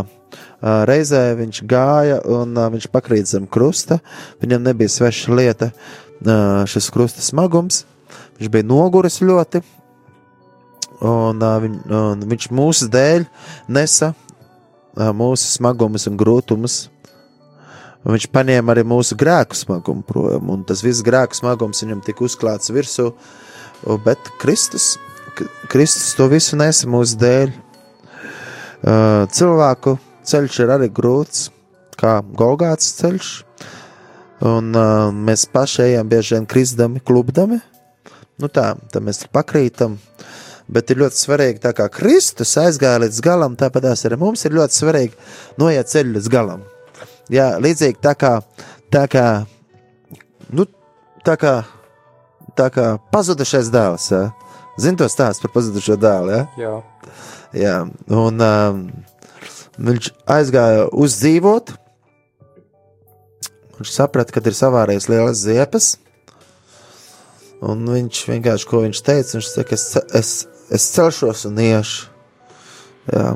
reizē 0.61 1.23
viņš 1.37 1.61
gāja 1.69 2.19
un 2.25 2.57
viņš 2.75 2.89
pakrīt 2.93 3.29
zem 3.29 3.47
krusta. 3.47 3.99
Viņam 4.41 4.65
nebija 4.67 4.91
sveša 4.91 5.33
lieta 5.37 5.71
šis 6.67 6.91
krusta 6.93 7.23
smagums. 7.25 7.85
Viņš 8.37 8.51
bija 8.53 8.65
noguris 8.69 9.17
ļoti, 9.25 9.63
un, 11.01 11.41
viņ, 11.41 11.77
un 11.89 12.21
viņš 12.29 12.49
mūsu 12.53 12.87
dēļ 12.93 13.25
nesa 13.73 14.13
mūsu 14.97 15.49
smagumus 15.49 16.07
un 16.09 16.17
grūtumus. 16.17 16.77
Viņš 18.07 18.29
paņēma 18.31 18.71
arī 18.71 18.85
mūsu 18.87 19.17
grēku 19.19 19.57
smagumu 19.57 20.05
prom, 20.07 20.51
un 20.53 20.63
tas 20.67 20.83
viss 20.85 21.03
grēku 21.05 21.35
smagums 21.35 21.83
viņam 21.83 22.03
tika 22.05 22.23
uzklāts 22.23 22.71
virsū. 22.71 23.09
Bet 24.05 24.31
Kristus, 24.41 24.95
Kristus 25.69 26.13
to 26.17 26.29
visu 26.31 26.57
nesa 26.57 26.87
mūsu 26.89 27.17
dēļ. 27.19 27.51
Cilvēku 29.33 29.97
ceļš 30.27 30.59
ir 30.63 30.73
arī 30.75 30.89
grūts, 30.93 31.47
kā 31.97 32.19
Golgāts 32.37 32.93
ceļš. 32.99 33.31
Un 34.47 34.69
uh, 34.77 35.09
mēs 35.11 35.47
paši 35.49 35.83
ejam 35.87 36.09
bieži 36.11 36.35
vien 36.35 36.45
kristami, 36.49 37.01
klubdami. 37.01 37.57
Nu 38.37 38.49
tā, 38.53 38.75
tad 38.93 39.05
mēs 39.05 39.23
pakrītam. 39.33 39.97
Bet 40.67 40.91
ir 40.91 40.99
ļoti 40.99 41.17
svarīgi, 41.17 41.61
tā 41.63 41.71
kā 41.73 41.87
Kristus 41.89 42.51
aizgāja 42.59 42.99
līdz 43.05 43.21
galam, 43.23 43.55
tāpat 43.57 43.87
arī 43.87 44.17
mums 44.19 44.43
ir 44.45 44.57
ļoti 44.57 44.75
svarīgi 44.75 45.15
noiet 45.61 45.89
ceļu 45.89 46.17
līdz 46.17 46.27
galam. 46.33 46.65
Jā, 47.31 47.53
līdzīgi 47.63 48.01
tā 48.03 48.13
kā, 48.19 48.33
tā 48.91 49.05
kā, 49.11 49.23
nu, 50.51 50.67
tā 51.25 51.37
kā, 51.39 51.53
tā 52.59 52.67
kā 52.75 52.89
pazudušais 53.13 53.71
dēls. 53.71 54.11
Ja? 54.11 54.27
Zini 54.77 54.99
to 54.99 55.07
stāstu 55.09 55.47
par 55.47 55.55
pazudušo 55.55 55.97
dēlu? 56.03 56.35
Ja? 56.35 56.43
Jā. 56.59 56.75
Jā, 57.55 57.75
un 58.11 58.43
um, 58.43 58.81
viņš 59.77 60.11
aizgāja 60.37 60.87
uzdzīvot, 60.91 61.75
Viņš 63.77 63.93
saprata, 63.93 64.33
ka 64.33 64.41
ir 64.41 64.57
savārējis 64.57 65.05
lielas 65.11 65.41
ziepes. 65.43 65.87
Un 67.61 67.85
viņš 67.89 68.23
vienkārši, 68.31 68.65
ko 68.69 68.81
viņš 68.83 69.01
teica, 69.05 69.37
viņš 69.37 69.49
teica, 69.53 69.75
es, 69.77 69.85
es, 70.17 70.31
es 70.73 70.87
celšos 70.95 71.45
un 71.49 71.61
iešu. 71.61 72.07
Jā. 73.13 73.27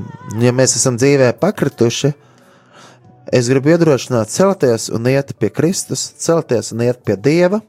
Ja 0.42 0.54
mēs 0.56 0.76
esam 0.76 0.98
dzīvē 1.00 1.30
pakrituši, 1.40 2.12
es 3.32 3.50
gribu 3.54 3.72
iedrošināt 3.72 4.34
celties 4.34 4.90
un 4.92 5.08
iet 5.08 5.32
pie 5.40 5.52
Kristus, 5.54 6.10
celties 6.20 6.74
un 6.74 6.84
iet 6.84 7.00
pie 7.06 7.16
Dieva, 7.16 7.62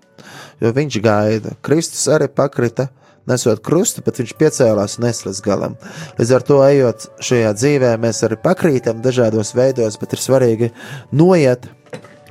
jo 0.61 0.73
viņš 0.75 0.99
gaida. 1.05 1.55
Kristus 1.63 2.09
arī 2.11 2.27
pakrita, 2.33 2.89
nesot 3.31 3.61
krustu, 3.65 4.03
bet 4.05 4.19
viņš 4.21 4.35
piecēlās 4.41 4.99
un 4.99 5.07
neslēdz 5.07 5.43
galam. 5.45 5.77
Līdz 6.19 6.33
ar 6.37 6.45
to, 6.47 6.59
ejot 6.67 7.07
šajā 7.23 7.53
dzīvē, 7.59 7.93
mēs 8.03 8.23
arī 8.27 8.39
pakrītam 8.43 9.03
dažādos 9.05 9.55
veidos, 9.57 9.99
bet 10.01 10.17
ir 10.17 10.23
svarīgi 10.23 10.71
noiet 11.15 11.69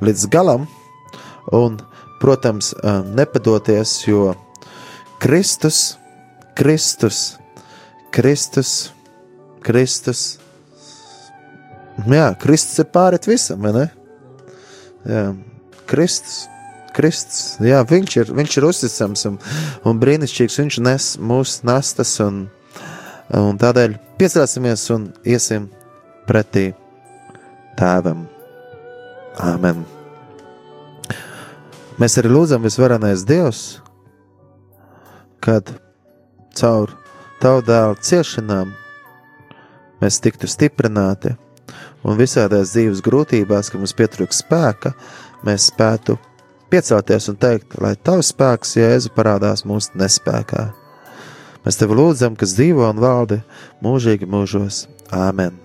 līdz 0.04 0.26
galam, 0.32 0.66
un, 1.54 1.80
protams, 2.22 2.72
nepadoties, 3.16 3.96
jo 4.06 4.34
Kristus, 5.22 5.96
Kristus, 6.58 7.22
Kristus, 8.12 8.92
Kristus, 9.62 10.22
jā, 12.06 12.28
Kristus 12.42 12.82
ir 12.82 12.88
pārēt 12.94 13.30
visam, 13.30 13.62
vai 13.62 13.74
ne? 13.76 13.90
Jā, 15.08 15.26
Kristus. 15.90 16.51
Kristus, 16.96 17.56
jā, 17.64 17.80
viņš 17.88 18.16
ir, 18.20 18.32
viņš 18.36 18.56
ir 18.58 18.66
uzticams 18.68 19.26
un, 19.30 19.38
un 19.88 20.02
brīnišķīgs. 20.02 20.58
Viņš 20.62 20.78
nes 20.84 21.08
mūsu 21.22 21.66
nastas, 21.68 22.14
un, 22.24 22.44
un 23.38 23.60
tādēļ 23.60 23.96
piecelsimies 24.20 24.86
un 24.94 25.10
iesim 25.24 25.70
pretī 26.28 26.70
tēvam. 27.80 28.26
Āmen. 29.42 29.84
Mēs 32.00 32.18
arī 32.20 32.32
lūdzam, 32.32 32.64
visvarenais 32.64 33.24
Dievs, 33.28 33.62
kad 35.44 35.68
caur 36.56 36.92
tavu 37.42 37.62
dēlu 37.66 37.96
ciešanām 38.04 38.72
mēs 40.02 40.18
tiktu 40.22 40.50
stiprināti 40.50 41.34
un 42.02 42.18
visādās 42.18 42.74
dzīves 42.74 43.02
grūtībās, 43.06 43.70
ka 43.70 43.80
mums 43.80 43.94
pietrūks 43.98 44.42
spēka, 44.42 44.92
mēs 45.46 45.68
spētu 45.70 46.18
piecelties 46.72 47.28
un 47.28 47.36
teikt, 47.40 47.76
lai 47.84 47.92
tavs 48.00 48.32
spēks, 48.32 48.78
Jēzu, 48.80 49.12
parādās 49.16 49.66
mūsu 49.68 49.92
nespējā. 50.00 50.70
Mēs 51.62 51.78
tevi 51.78 51.98
lūdzam, 51.98 52.38
kas 52.38 52.56
dzīvo 52.56 52.88
un 52.88 53.02
valdi 53.02 53.42
mūžīgi 53.84 54.26
mūžos. 54.30 54.86
Āmen! 55.12 55.60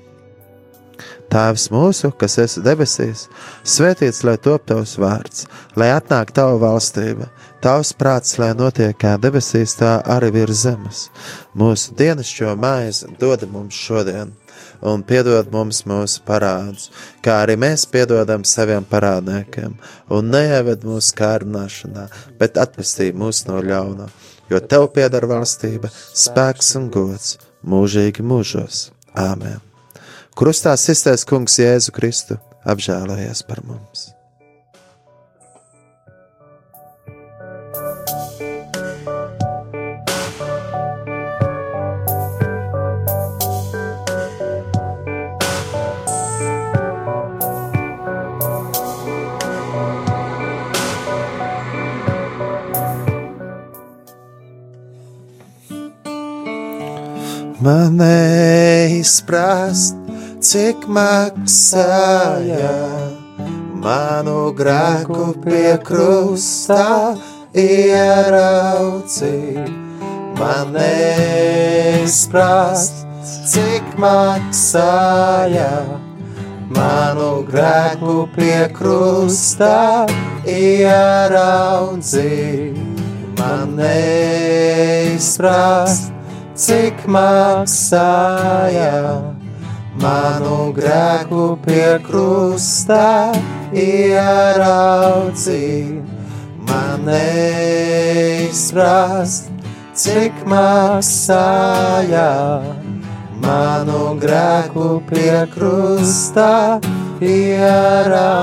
Tēvs 1.31 1.65
mūsu, 1.73 2.13
kas 2.15 2.37
esi 2.39 2.61
debesīs, 2.63 3.25
svētīts 3.67 4.21
lai 4.23 4.37
top 4.39 4.63
tavs 4.69 4.95
vārds, 5.01 5.43
lai 5.75 5.89
atnāk 5.91 6.31
tava 6.35 6.55
valstība, 6.61 7.27
tavs 7.63 7.91
prāts, 7.99 8.37
lai 8.39 8.53
notiek 8.55 8.95
kā 8.95 9.17
debesīs, 9.19 9.75
tā 9.79 9.97
arī 10.15 10.31
virs 10.37 10.63
zemes. 10.63 11.01
Mūsu 11.57 11.97
dienascho 11.99 12.55
maizi 12.55 13.11
dod 13.19 13.43
mums 13.51 13.75
šodien, 13.75 14.31
un 14.81 15.03
piedod 15.07 15.51
mums 15.53 15.83
mūsu 15.89 16.23
parādus, 16.27 16.89
kā 17.23 17.41
arī 17.43 17.57
mēs 17.59 17.85
piedodam 17.91 18.45
saviem 18.47 18.85
parādniekiem, 18.87 19.77
un 20.13 20.33
neieved 20.33 20.85
mūsu 20.87 21.15
kārdināšanā, 21.17 22.07
bet 22.39 22.59
atpestī 22.61 23.11
mūs 23.13 23.45
no 23.49 23.61
ļauna, 23.63 24.09
jo 24.51 24.59
tev 24.59 24.89
pieder 24.95 25.27
valstība, 25.29 25.91
spēks 25.93 26.75
un 26.79 26.91
gods 26.93 27.37
mūžīgi 27.67 28.25
mūžos. 28.25 28.89
Āmen! 29.17 29.63
Krustā 30.37 30.75
sistais 30.77 31.25
kungs 31.25 31.57
Jēzu 31.57 31.95
Kristu 31.95 32.37
apžēlojies 32.67 33.41
par 33.47 33.63
mums. 33.65 34.11
Man 57.67 57.99
neizprast, 57.99 59.99
cik 60.39 60.87
maksāja 60.87 62.71
manu 63.83 64.55
grēku 64.55 65.35
pie 65.43 65.75
krustā 65.83 67.19
ieraudzīt. 67.51 69.67
Man 70.39 70.71
neizprast, 70.77 73.03
cik 73.51 73.83
maksāja 73.99 75.83
manu 76.71 77.43
grēku 77.51 78.31
pie 78.37 78.71
krustā 78.79 80.07
ieraudzīt. 80.55 82.79
Man 83.43 83.75
neizprast, 83.83 86.16
cik 86.57 87.05
maksāja 87.13 88.01
manu 90.01 90.73
grēku 90.73 91.53
pie 91.61 92.01
krustā 92.01 93.29
ieraudzīt, 93.77 94.71
man 96.65 97.05
neizprast, 97.05 98.57
cik 99.93 100.33
maksāja 100.49 102.25
manu 103.45 104.17
grēku 104.17 104.87
pie 105.11 105.45
krustā 105.53 106.81
ieraudzīt. 107.21 108.37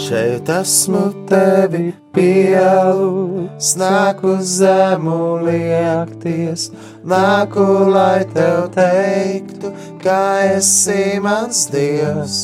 Šeit 0.00 0.48
esmu 0.48 1.00
tevi 1.28 1.90
pielūdz, 2.16 3.66
nāku 3.76 4.38
zemu 4.40 5.44
liekties, 5.44 6.70
nāku, 7.04 7.66
lai 7.92 8.24
tev 8.32 8.70
teiktu, 8.72 9.74
ka 10.00 10.22
esi 10.54 11.20
mans 11.20 11.66
Dievs. 11.74 12.38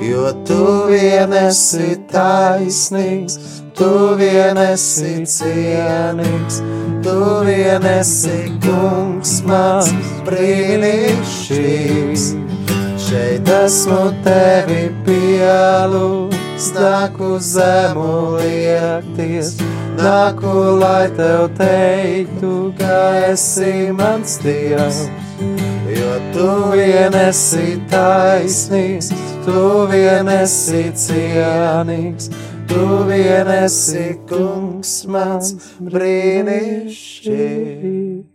Jo 0.00 0.32
tu 0.48 0.88
vien 0.88 1.36
esi 1.42 1.98
taisnīgs, 2.08 3.36
tu 3.76 4.16
vien 4.16 4.56
esi 4.64 5.20
cienīgs, 5.28 6.62
tu 7.04 7.18
vien 7.44 7.84
esi 7.92 8.38
kungs 8.64 9.42
mans 9.44 9.92
brīnišķīgs. 10.30 12.24
Šeit 13.10 13.48
esmu 13.60 14.02
tevi 14.24 14.88
pielūdz, 16.60 16.76
nāku 16.76 17.40
zemu 17.40 18.36
liekties, 18.36 19.56
nāku, 19.96 20.76
lai 20.78 21.08
tev 21.16 21.48
teiktu, 21.56 22.74
ka 22.78 23.32
esi 23.32 23.90
mans 23.92 24.38
Dievs. 24.42 25.08
Jo 25.88 26.20
tu 26.34 26.70
vien 26.76 27.14
esi 27.14 27.80
taisnīgs, 27.90 29.10
tu 29.44 29.86
vien 29.90 30.28
esi 30.28 30.92
cienīgs, 30.92 32.30
tu 32.68 33.04
vien 33.08 33.48
esi 33.48 34.18
kungs 34.28 35.06
mans 35.06 35.54
brīnišķīgs. 35.80 38.29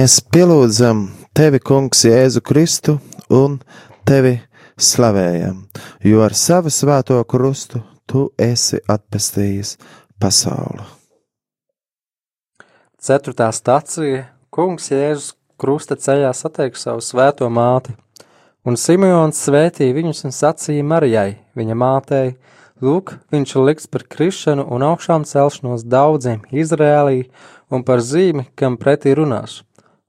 Mēs 0.00 0.14
pielūdzam 0.32 1.00
tevi, 1.36 1.58
Kungs, 1.60 2.06
Jēzu 2.06 2.40
Kristu 2.46 2.94
un 3.36 3.58
tevi 4.08 4.30
slavējam, 4.80 5.58
jo 6.08 6.22
ar 6.24 6.32
savu 6.32 6.72
svēto 6.72 7.18
krustu 7.28 7.82
tu 8.08 8.22
esi 8.40 8.80
atpestījis 8.88 9.74
pasauli. 10.16 10.86
Ceturtā 12.96 13.50
stacija- 13.52 14.24
Kungs 14.54 14.88
Jēzus 14.88 15.34
krusta 15.60 16.00
ceļā 16.00 16.32
satiek 16.32 16.80
savu 16.80 17.04
svēto 17.04 17.50
māti, 17.52 17.92
un 18.64 18.80
Simons 18.80 19.36
svētīja 19.36 19.98
viņus 20.00 20.24
un 20.24 20.30
sacīja 20.30 20.84
Marijai, 20.84 21.36
viņa 21.54 21.74
mātei, 21.76 22.36
Lūk, 22.80 23.18
viņš 23.30 23.56
ir 23.56 23.62
likts 23.68 23.86
par 23.86 24.02
krišanu 24.08 24.64
un 24.72 24.80
augšām 24.80 25.26
celšanos 25.28 25.84
daudziem 25.84 26.40
Izrēlī 26.50 27.28
un 27.70 27.84
par 27.84 27.98
zīmi, 27.98 28.46
kam 28.56 28.78
pretī 28.78 29.12
runās 29.14 29.60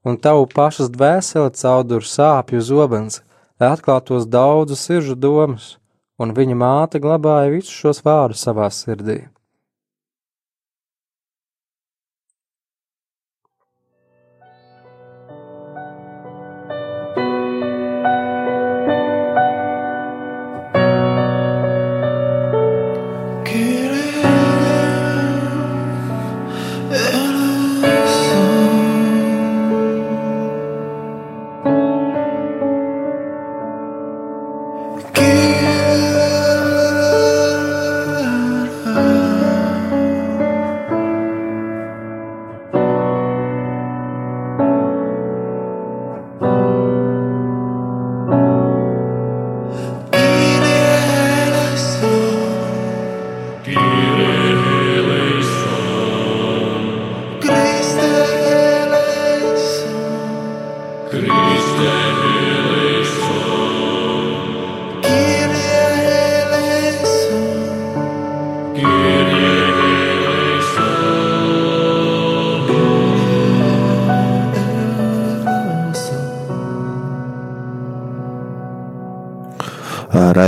un 0.06 0.18
tavu 0.18 0.48
pašas 0.56 0.90
dvēseli 0.94 1.54
caudur 1.58 2.06
sāpju 2.08 2.62
zobens, 2.62 3.22
lai 3.60 3.72
atklātos 3.76 4.26
daudzu 4.26 4.78
siržu 4.78 5.16
domas, 5.16 5.76
un 6.20 6.34
viņa 6.38 6.58
māte 6.58 7.02
glabāja 7.04 7.52
visus 7.54 7.76
šos 7.84 8.02
vārdus 8.06 8.46
savā 8.48 8.70
sirdī. 8.74 9.22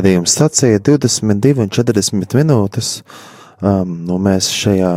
Radījums 0.04 0.34
stācija 0.36 0.82
22 0.84 1.62
un 1.64 1.70
40 1.72 2.34
minūtes. 2.36 2.88
Um, 3.64 3.94
nu, 4.04 4.18
mēs 4.20 4.50
šajā 4.52 4.90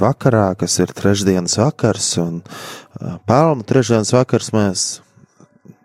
vakarā, 0.00 0.48
kas 0.58 0.80
ir 0.82 0.90
trešdienas 0.90 1.54
vakars 1.60 2.08
un 2.18 2.40
uh, 2.42 3.20
pelnu 3.30 3.62
trešdienas 3.62 4.10
vakars, 4.16 4.48
mēs 4.50 4.82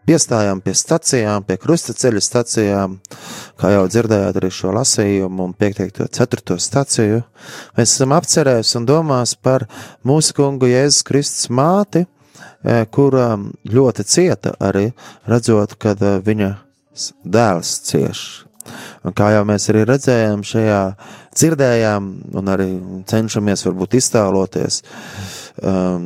piestājām 0.10 0.64
pie 0.66 0.74
stacijām, 0.74 1.46
pie 1.46 1.60
krustaceļa 1.62 2.24
stacijām, 2.26 2.96
kā 3.62 3.76
jau 3.76 3.86
dzirdējāt 3.94 4.42
arī 4.42 4.50
šo 4.58 4.74
lasījumu 4.74 5.46
un 5.52 5.54
5. 5.62 6.02
4. 6.10 6.58
staciju. 6.66 7.22
Mēs 7.78 7.94
esam 7.94 8.18
apcerējuši 8.18 8.76
un 8.82 8.90
domās 8.90 9.36
par 9.38 9.68
mūsu 10.02 10.34
kungu 10.42 10.72
Jēzus 10.74 11.06
Kristus 11.06 11.54
māti, 11.54 12.08
kura 12.90 13.30
ļoti 13.70 14.10
cieta 14.18 14.58
arī 14.58 14.88
redzot, 15.30 15.78
kad 15.78 16.02
viņa 16.26 16.52
dēls 17.24 17.74
cieš. 17.88 18.24
Un 19.02 19.16
kā 19.18 19.32
jau 19.34 19.42
mēs 19.50 19.66
arī 19.72 19.82
redzējām, 19.90 20.44
šajā 20.46 20.82
dzirdējām, 21.34 22.10
un 22.38 22.52
arī 22.54 22.68
cenšamies 23.10 23.66
varbūt 23.66 23.98
iztēloties, 23.98 24.82
um, 25.66 26.06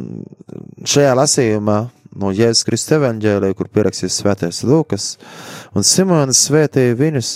šajā 0.87 1.11
lasījumā 1.19 1.79
no 2.15 2.31
Jēzus 2.31 2.63
Kristus 2.67 2.95
evaņģēlē, 2.95 3.51
kur 3.57 3.69
pierakstīts 3.71 4.21
svētais 4.21 4.63
Lūkas, 4.67 5.15
un 5.75 5.83
Simonas 5.83 6.45
svētīja 6.47 6.95
viņus 6.99 7.31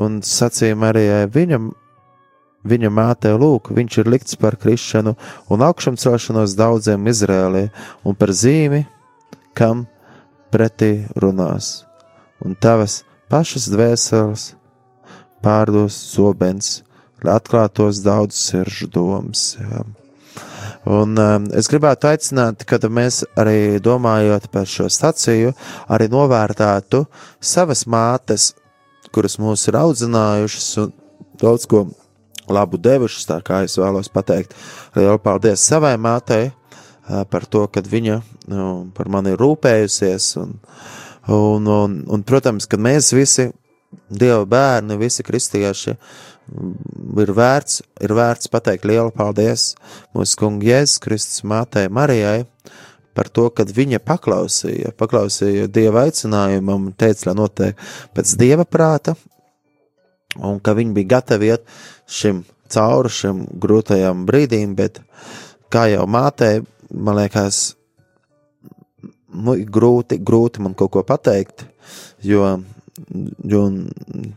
un 0.00 0.20
sacīja 0.24 0.78
Marijai 0.78 1.26
viņam, 1.32 1.70
viņa 2.68 2.90
mātē 2.94 3.34
lūk, 3.36 3.72
viņš 3.74 3.98
ir 4.00 4.10
likts 4.14 4.38
par 4.40 4.56
krišanu 4.60 5.16
un 5.52 5.64
augšām 5.66 5.98
celšanos 6.00 6.56
daudziem 6.58 7.08
Izrēlē 7.10 7.66
un 8.06 8.16
par 8.16 8.32
zīmi, 8.32 8.84
kam 9.58 9.86
pretī 10.52 11.02
runās, 11.18 11.82
un 12.44 12.56
tavas 12.58 13.02
pašas 13.32 13.68
dvēseles 13.72 14.52
pārdos 15.42 15.96
zobens, 16.12 16.82
lai 17.22 17.36
atklātos 17.38 18.02
daudz 18.04 18.38
siržu 18.38 18.88
domas. 18.92 19.56
Jā. 19.60 19.82
Un 20.92 21.14
um, 21.18 21.44
es 21.54 21.68
gribētu 21.70 22.08
aicināt, 22.10 22.64
kad 22.66 22.82
mēs 22.90 23.22
arī 23.38 23.78
domājot 23.82 24.48
par 24.50 24.66
šo 24.66 24.88
staciju, 24.90 25.52
arī 25.86 26.08
novērtētu 26.10 27.04
savas 27.38 27.84
mātes, 27.86 28.50
kuras 29.14 29.38
mūs 29.38 29.68
ir 29.70 29.78
audzinājušas 29.78 30.70
un 30.82 30.94
daudz 31.38 31.68
ko 31.70 31.84
labu 32.50 32.80
devušas, 32.82 33.28
tā 33.28 33.38
kā 33.46 33.62
es 33.66 33.78
vēlos 33.78 34.10
pateikt. 34.10 34.56
Lielu 34.96 35.20
paldies 35.22 35.62
savai 35.62 35.94
mātei 36.00 36.50
uh, 36.50 37.22
par 37.30 37.46
to, 37.46 37.68
ka 37.70 37.84
viņa 37.86 38.18
nu, 38.50 38.66
par 38.96 39.10
mani 39.12 39.36
ir 39.36 39.42
rūpējusies. 39.42 40.32
Un, 40.42 40.58
un, 41.28 41.66
un, 41.66 41.98
un, 42.08 42.22
protams, 42.26 42.66
ka 42.66 42.80
mēs 42.80 43.12
visi, 43.16 43.50
Dieva 44.08 44.46
bērni, 44.48 44.96
visi 44.96 45.20
kristieši, 45.20 45.92
uh, 45.92 46.32
ir 47.22 47.32
vērts, 47.36 47.82
ir 48.02 48.14
vērts 48.16 48.50
pateikt 48.52 48.86
lielu 48.88 49.12
paldies 49.14 49.72
mūsu 50.16 50.38
kungu 50.40 50.68
Jēzus 50.68 51.00
Kristus 51.02 51.44
mātei 51.48 51.90
Marijai 51.92 52.44
par 53.16 53.28
to, 53.28 53.48
kad 53.52 53.70
viņa 53.72 54.00
paklausīja, 54.04 54.94
paklausīja 54.96 55.68
Dieva 55.72 56.06
aicinājumam 56.06 56.90
teica, 56.96 57.28
lai 57.28 57.36
notiek 57.36 57.84
pēc 58.16 58.34
Dieva 58.40 58.64
prāta, 58.64 59.14
un 60.40 60.60
ka 60.64 60.74
viņi 60.76 60.96
bija 60.96 61.18
gatavi 61.18 61.52
iet 61.52 61.66
šim 62.08 62.42
cauri 62.72 63.12
šim 63.12 63.44
grūtajam 63.60 64.24
brīdim, 64.28 64.72
bet 64.78 65.02
kā 65.72 65.90
jau 65.92 66.06
mātei, 66.08 66.62
man 66.88 67.20
liekas, 67.20 67.74
nu, 69.32 69.56
grūti, 69.64 70.20
grūti 70.20 70.62
man 70.64 70.76
kaut 70.78 70.92
ko 70.96 71.02
pateikt, 71.06 71.66
jo 72.22 72.54
Un 73.02 73.76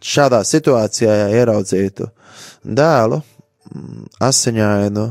šādā 0.04 0.39
situācijā, 0.48 1.12
ja 1.12 1.26
ieraudzītu 1.41 2.08
dēlu, 2.64 3.20
asiņainu, 4.24 5.06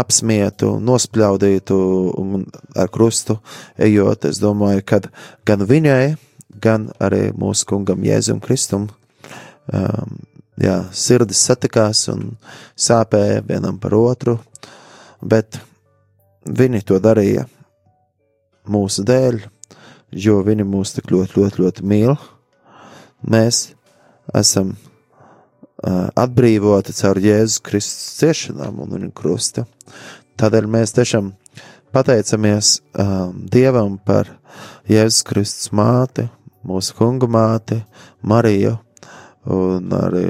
apsmietu, 0.00 0.72
nospļaudītu 0.86 1.76
ar 2.78 2.90
krustu 2.94 3.36
ejot, 3.78 4.26
es 4.30 4.40
domāju, 4.42 4.84
ka 4.86 5.00
gan 5.46 5.66
viņai, 5.68 6.16
gan 6.62 6.88
arī 7.02 7.30
mūsu 7.36 7.68
kungam 7.68 8.04
Jēzum 8.06 8.40
Kristum, 8.42 8.88
um, 9.68 10.18
jā, 10.60 10.80
sirdis 10.92 11.42
satikās 11.46 12.06
un 12.12 12.30
sāpēja 12.78 13.44
vienam 13.48 13.78
par 13.82 13.96
otru, 13.98 14.38
bet 15.20 15.60
viņi 16.46 16.86
to 16.86 17.00
darīja 17.02 17.46
mūsu 18.70 19.04
dēļ, 19.06 19.40
jo 20.24 20.40
viņi 20.46 20.66
mūs 20.66 20.94
tik 20.96 21.10
ļoti, 21.12 21.40
ļoti, 21.40 21.62
ļoti 21.64 21.86
mīl 21.86 22.14
mēs 23.20 23.70
esam 24.36 24.72
uh, 24.74 26.08
atbrīvoti 26.18 26.94
caur 26.96 27.20
Jēzus 27.20 27.60
Kristus 27.66 28.18
ciešanām 28.20 28.80
un 28.84 28.96
viņa 28.96 29.12
krusta. 29.16 29.66
Tādēļ 30.40 30.68
mēs 30.70 30.94
tiešām 30.96 31.32
pateicamies 31.94 32.78
um, 32.94 33.42
Dievam 33.50 33.98
par 33.98 34.30
Jēzus 34.88 35.24
Kristus 35.26 35.72
māti, 35.76 36.28
mūsu 36.66 36.94
kungu 36.98 37.28
māti, 37.30 37.80
Mariju, 38.22 38.76
un 39.50 39.92
arī, 39.96 40.24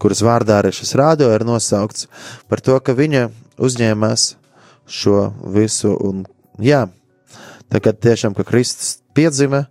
kuras 0.00 0.22
vārdā 0.24 0.58
arī 0.60 0.72
šis 0.74 0.94
rādio 0.98 1.28
ir 1.34 1.44
nosaukts, 1.46 2.08
par 2.48 2.62
to, 2.64 2.78
ka 2.80 2.96
viņa 2.96 3.28
uzņēmās 3.60 4.34
šo 4.88 5.28
visu, 5.54 5.92
un 6.00 6.24
jā, 6.60 6.86
tagad 7.72 8.02
tiešām, 8.04 8.36
ka 8.36 8.46
Kristus 8.48 8.98
piedzima, 9.16 9.66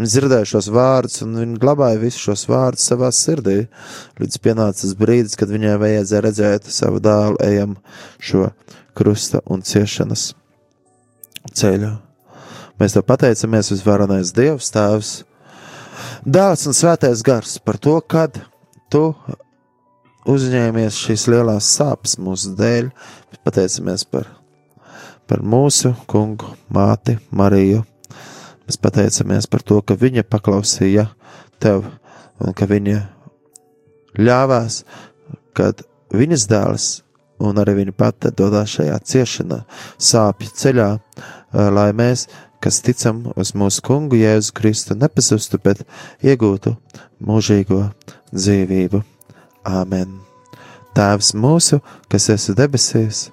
Viņi 0.00 0.08
dzirdēja 0.14 0.46
šos 0.48 0.66
vārdus, 0.72 1.18
un 1.26 1.34
viņi 1.36 1.58
glabāja 1.60 1.98
visus 2.00 2.22
šos 2.24 2.46
vārdus 2.48 2.86
savā 2.88 3.10
sirdī. 3.12 3.66
Līdz 4.16 4.38
pienāca 4.40 4.80
tas 4.80 4.94
brīdis, 4.96 5.36
kad 5.36 5.52
viņai 5.52 5.74
vajadzēja 5.82 6.22
redzēt 6.24 6.70
savu 6.72 7.02
dēlu 7.04 7.36
ejam 7.44 7.74
šo 8.16 8.46
krusta 8.96 9.42
un 9.44 9.60
ciešanas 9.60 10.30
ceļu. 11.52 11.90
Mēs 12.80 12.96
te 12.96 13.04
pateicamies 13.04 13.68
visvarenais 13.74 14.32
Dievs, 14.32 14.72
Tēvs, 14.72 15.12
Dēls 16.24 16.64
un 16.64 16.80
Svētais 16.80 17.20
Gars 17.26 17.58
par 17.60 17.76
to, 17.76 17.98
kad 18.00 18.40
Tu 18.90 19.04
uzņēmies 20.32 20.96
šīs 20.96 21.28
lielās 21.28 21.68
sāpes 21.76 22.16
mūsu 22.16 22.56
dēļ. 22.56 22.88
Pateicamies 23.44 24.08
par, 24.08 24.32
par 25.30 25.46
mūsu 25.46 25.94
kungu, 26.10 26.50
māti 26.74 27.16
Mariju 27.30 27.84
Mēs 28.70 28.78
pateicamies 28.78 29.48
par 29.50 29.64
to, 29.66 29.80
ka 29.82 29.96
viņa 29.98 30.22
paklausīja 30.30 31.08
tev 31.58 31.88
un 32.38 32.54
ka 32.54 32.68
viņa 32.70 33.00
ļāvās, 34.14 34.76
kad 35.58 35.82
viņas 36.14 36.44
dēls 36.52 36.84
un 37.42 37.58
arī 37.58 37.74
viņa 37.80 37.94
pati 37.98 38.30
dodas 38.38 38.76
šajā 38.76 39.00
ciešanā, 39.10 39.58
sāpju 39.98 40.52
ceļā, 40.60 40.86
lai 41.74 41.88
mēs, 41.98 42.28
kas 42.62 42.78
ticam 42.86 43.24
uz 43.34 43.50
mūsu 43.58 43.82
kungu 43.90 44.20
Jēzu 44.22 44.54
Kristu, 44.54 44.94
nepazustu, 44.94 45.58
bet 45.58 45.82
iegūtu 46.22 46.76
mūžīgo 47.26 47.80
dzīvību. 48.30 49.02
Āmen! 49.66 50.14
Tēvs 50.94 51.34
mūsu, 51.34 51.82
kas 52.06 52.30
esi 52.38 52.54
debesīs, 52.54 53.32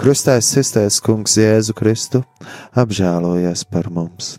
Krustais 0.00 0.48
sistais 0.54 1.00
kungs 1.04 1.36
Jēzu 1.40 1.76
Kristu 1.76 2.22
apžēlojies 2.78 3.66
par 3.68 3.90
mums! 3.92 4.38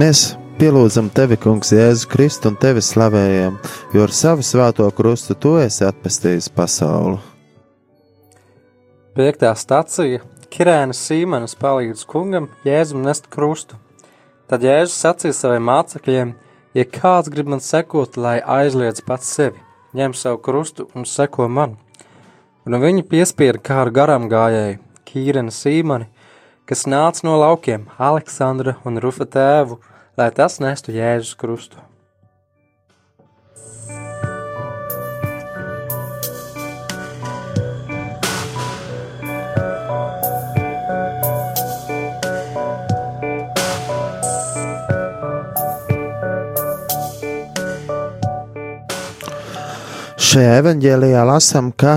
Mēs 0.00 0.20
pielūdzam 0.56 1.10
tevi, 1.12 1.36
Kungs, 1.36 1.74
Jēzu 1.74 2.06
Kristu 2.08 2.48
un 2.48 2.54
tevi 2.56 2.80
slavējam, 2.80 3.58
jo 3.92 4.04
ar 4.06 4.12
savu 4.16 4.44
svēto 4.46 4.86
krustu 4.96 5.34
tu 5.36 5.50
esi 5.60 5.82
atpestījis 5.84 6.46
pasauli. 6.56 7.18
Piektā 9.18 9.50
stacija- 9.58 10.22
Kirēnas 10.54 11.02
Sīmanis 11.04 11.52
palīdz 11.58 12.06
kungam 12.08 12.48
Jēzum 12.64 13.02
nest 13.04 13.28
krustu. 13.28 13.76
Tad 14.48 14.64
Jēzus 14.64 14.96
sacīja 15.04 15.36
saviem 15.36 15.68
mācekļiem: 15.68 16.32
Ja 16.72 16.84
kāds 16.84 17.28
grib 17.28 17.48
man 17.48 17.60
sekot, 17.60 18.16
lai 18.16 18.40
aizliedz 18.40 19.04
pats 19.04 19.26
sevi, 19.26 19.60
ņem 19.92 20.14
savu 20.14 20.38
krustu 20.38 20.88
un 20.94 21.04
seko 21.04 21.48
man. 21.48 21.76
Un 22.64 22.72
viņi 22.72 23.04
piespieda 23.04 23.58
kādu 23.58 23.92
garām 23.92 24.30
gājēju, 24.30 24.78
Kīrena 25.04 25.50
Sīmani, 25.50 26.06
kas 26.64 26.86
nāca 26.86 27.24
no 27.24 27.36
laukiem, 27.36 27.86
Aleksandra 27.98 28.76
un 28.86 28.96
Rufa 28.96 29.26
tēvu 29.26 29.78
lai 30.20 30.28
tas 30.36 30.58
nestu 30.60 30.92
Jēzus 30.92 31.32
Krustu. 31.40 31.80
Šajā 50.30 50.60
evanģēlijā 50.60 51.22
lasām, 51.26 51.72
ka 51.72 51.96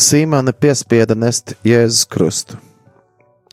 Sīmāne 0.00 0.54
piespieda 0.56 1.18
nest 1.18 1.56
Jēzus 1.66 2.06
Krustu. 2.08 2.56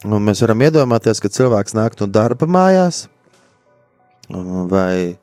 Un 0.06 0.22
mēs 0.24 0.46
varam 0.46 0.62
iedomāties, 0.64 1.20
ka 1.20 1.34
cilvēks 1.34 1.74
nāk 1.76 1.98
no 2.00 2.06
darba 2.08 2.48
mājās, 2.48 3.08
vai 4.28 5.18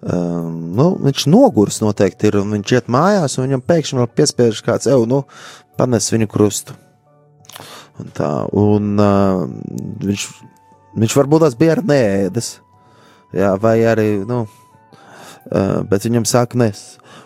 um, 0.00 0.56
nu, 0.74 0.88
viņš 1.04 1.26
nogurs 1.30 1.80
noteikti 1.82 2.30
ir, 2.30 2.40
un 2.40 2.56
viņš 2.56 2.74
iet 2.76 2.90
mājās, 2.92 3.36
un 3.38 3.48
viņam 3.48 3.62
pēkšņi 3.68 4.00
vēl 4.00 4.10
piespiež 4.18 4.62
kāds, 4.66 4.88
eju, 4.90 5.06
nu, 5.10 5.22
panes 5.78 6.10
viņu 6.12 6.28
krustu. 6.30 6.76
Un 8.02 8.10
tā, 8.14 8.30
un 8.58 8.98
uh, 8.98 9.44
viņš, 10.02 10.26
viņš 10.98 11.16
varbūt 11.20 11.46
tās 11.46 11.54
bija 11.58 11.76
ar 11.76 11.84
nēdes, 11.86 12.56
jā, 13.34 13.54
vai 13.62 13.76
arī, 13.86 14.08
nu, 14.26 14.44
uh, 14.48 15.80
bet 15.86 16.08
viņam 16.08 16.26
sāk 16.26 16.58
nes. 16.58 16.82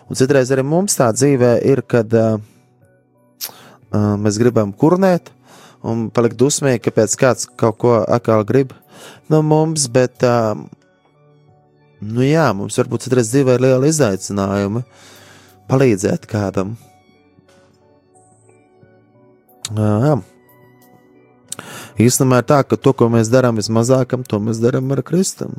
Un 0.09 0.17
citreiz 0.17 0.51
arī 0.53 0.65
mums 0.65 0.97
tā 0.97 1.09
dzīvē 1.13 1.55
ir, 1.69 1.81
kad 1.89 2.13
uh, 2.17 2.37
uh, 3.49 4.15
mēs 4.21 4.37
gribam 4.41 4.73
kurnēt, 4.73 5.33
un 5.85 6.09
palikt 6.13 6.37
dusmīgi, 6.39 6.83
kāpēc 6.85 7.15
kāds 7.19 7.49
kaut 7.57 7.77
ko 7.81 7.99
atkal 8.03 8.43
grib 8.47 8.73
no 9.31 9.41
mums, 9.45 9.87
bet 9.91 10.25
uh, 10.27 10.53
Nu, 11.99 12.23
jā, 12.23 12.47
mums 12.55 12.77
varbūt 12.79 13.07
citreiz 13.07 13.31
dzīvē 13.33 13.57
ir 13.57 13.65
liela 13.65 13.89
izaicinājuma 13.89 14.85
palīdzēt 15.69 16.27
kādam. 16.31 16.77
Jā. 19.75 20.15
Īstenībā 21.99 22.39
ir 22.39 22.47
tā, 22.47 22.61
ka 22.63 22.79
to, 22.79 22.93
ko 22.95 23.09
mēs 23.11 23.31
darām 23.31 23.59
vismazākam, 23.59 24.23
to 24.23 24.39
mēs 24.39 24.61
darām 24.63 24.87
ar 24.95 25.03
Kristum. 25.03 25.57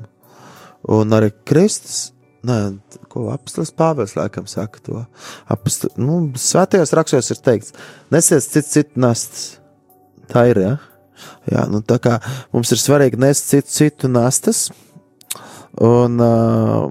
Un 0.89 1.13
arī 1.13 1.29
Kristus, 1.45 2.15
nē, 2.47 2.57
ko 3.13 3.29
apstāsts 3.35 3.77
Pāvils 3.77 4.17
laikam 4.17 4.49
saka 4.49 4.81
to. 4.87 5.05
Apst, 5.53 5.91
nu, 6.01 6.23
svētajos 6.41 6.95
rakstos 6.97 7.35
ir 7.35 7.43
teikts, 7.45 7.75
nesies 8.13 8.49
citu 8.49 8.73
citu 8.79 9.05
nastas. 9.05 9.51
Tā 10.33 10.49
ir, 10.49 10.63
jā. 10.65 10.77
Jā, 11.51 11.67
nu 11.69 11.83
tā 11.85 11.99
kā 12.01 12.17
mums 12.55 12.71
ir 12.73 12.81
svarīgi 12.81 13.21
nest 13.21 13.51
citu 13.51 13.69
citu 13.75 14.09
nastas, 14.09 14.71
Un, 15.81 16.21
uh, 16.21 16.91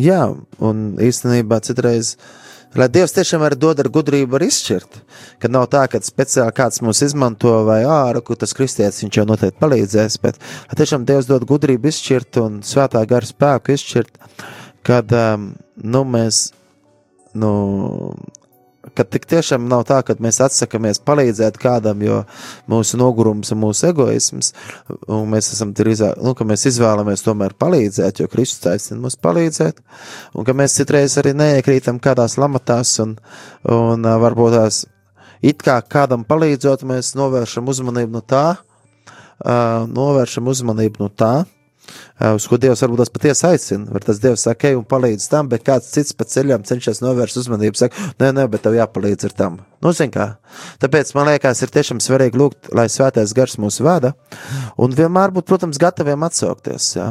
jā, 0.00 0.22
un 0.64 0.82
īstenībā 1.02 1.60
citreiz. 1.64 2.16
Lai 2.76 2.88
Dievs 2.92 3.14
tiešām 3.16 3.44
arī 3.46 3.56
dod 3.60 3.78
ar 3.80 3.88
gudrību, 3.92 4.34
var 4.34 4.44
izšķirt. 4.44 4.98
Kad 5.40 5.52
nav 5.52 5.68
tā, 5.72 5.86
ka 5.88 6.00
speciāli 6.04 6.52
kāds 6.56 6.82
mūs 6.84 7.00
izmanto 7.06 7.52
vai 7.68 7.82
ārā, 7.88 8.20
kur 8.24 8.36
tas 8.40 8.52
kristietis 8.56 9.00
viņš 9.04 9.20
jau 9.20 9.24
noteikti 9.28 9.60
palīdzēs, 9.62 10.18
bet 10.24 10.40
lai 10.68 10.78
tiešām 10.80 11.06
Dievs 11.08 11.28
dod 11.30 11.46
gudrību 11.48 11.88
izšķirt 11.92 12.40
un 12.42 12.60
svētā 12.66 13.04
gara 13.08 13.28
spēku 13.28 13.76
izšķirt, 13.76 14.20
kad 14.84 15.12
um, 15.16 15.54
nu, 15.80 16.04
mēs 16.04 16.50
nu, 17.36 17.52
ka 18.96 19.04
tik 19.04 19.26
tiešām 19.30 19.66
nav 19.70 19.84
tā, 19.88 20.00
ka 20.06 20.16
mēs 20.22 20.40
atsakāmies 20.44 21.00
palīdzēt 21.06 21.58
kādam, 21.60 22.02
jo 22.04 22.22
mūsu 22.70 22.98
nogurums 23.00 23.52
un 23.54 23.62
mūsu 23.62 23.90
egoisms, 23.90 24.52
un 25.06 25.26
mēs 25.32 25.52
esam 25.54 25.74
drīzāk, 25.76 26.18
nu, 26.24 26.34
ka 26.38 26.46
mēs 26.48 26.66
izvēlamies 26.72 27.24
tomēr 27.26 27.56
palīdzēt, 27.60 28.22
jo 28.22 28.30
Kristus 28.32 28.72
aicina 28.72 29.00
mums 29.04 29.18
palīdzēt, 29.22 29.82
un 30.34 30.48
ka 30.48 30.56
mēs 30.56 30.78
citreiz 30.80 31.16
arī 31.20 31.34
neiekrītam 31.36 32.00
kādās 32.02 32.38
lamatās, 32.40 32.96
un, 33.04 33.16
un 33.70 34.12
varbūt 34.26 34.56
tās 34.56 34.84
it 35.44 35.62
kā 35.64 35.80
kādam 35.84 36.24
palīdzot, 36.26 36.86
mēs 36.88 37.14
novēršam 37.18 37.68
uzmanību 37.72 38.16
no 38.16 38.24
tā, 38.24 38.46
uh, 38.56 39.84
novēršam 39.90 40.48
uzmanību 40.52 41.04
no 41.04 41.10
tā, 41.12 41.34
uz 42.36 42.46
ko 42.48 42.58
Dievs 42.60 42.82
varbūt 42.82 43.02
tas 43.04 43.12
patiesi 43.12 43.46
aicina. 43.48 43.90
Var 43.92 44.04
tas 44.06 44.20
Dievs 44.22 44.46
saka, 44.46 44.70
ej 44.70 44.78
un 44.78 44.84
palīdz 44.88 45.28
tam, 45.30 45.50
bet 45.52 45.64
kāds 45.66 45.90
cits 45.92 46.16
pa 46.16 46.26
ceļam 46.28 46.64
cenšas 46.66 47.02
novērst 47.04 47.40
uzmanību, 47.42 47.78
saka, 47.78 48.10
nē, 48.20 48.32
nē, 48.36 48.46
bet 48.52 48.64
tev 48.64 48.76
jāpalīdz 48.78 49.28
ar 49.28 49.34
tam. 49.36 49.58
Nu, 49.84 49.92
zin 49.92 50.10
kā. 50.10 50.26
Tāpēc 50.82 51.12
man 51.14 51.28
liekas, 51.28 51.60
ir 51.62 51.72
tiešām 51.74 52.00
svarīgi 52.02 52.40
lūgt, 52.40 52.70
lai 52.74 52.86
svētais 52.90 53.34
gars 53.36 53.58
mūs 53.60 53.78
vada, 53.84 54.14
un 54.80 54.94
vienmēr 54.96 55.34
būt, 55.36 55.46
protams, 55.48 55.80
gataviem 55.80 56.24
atsaukties. 56.26 56.88
Jā. 56.96 57.10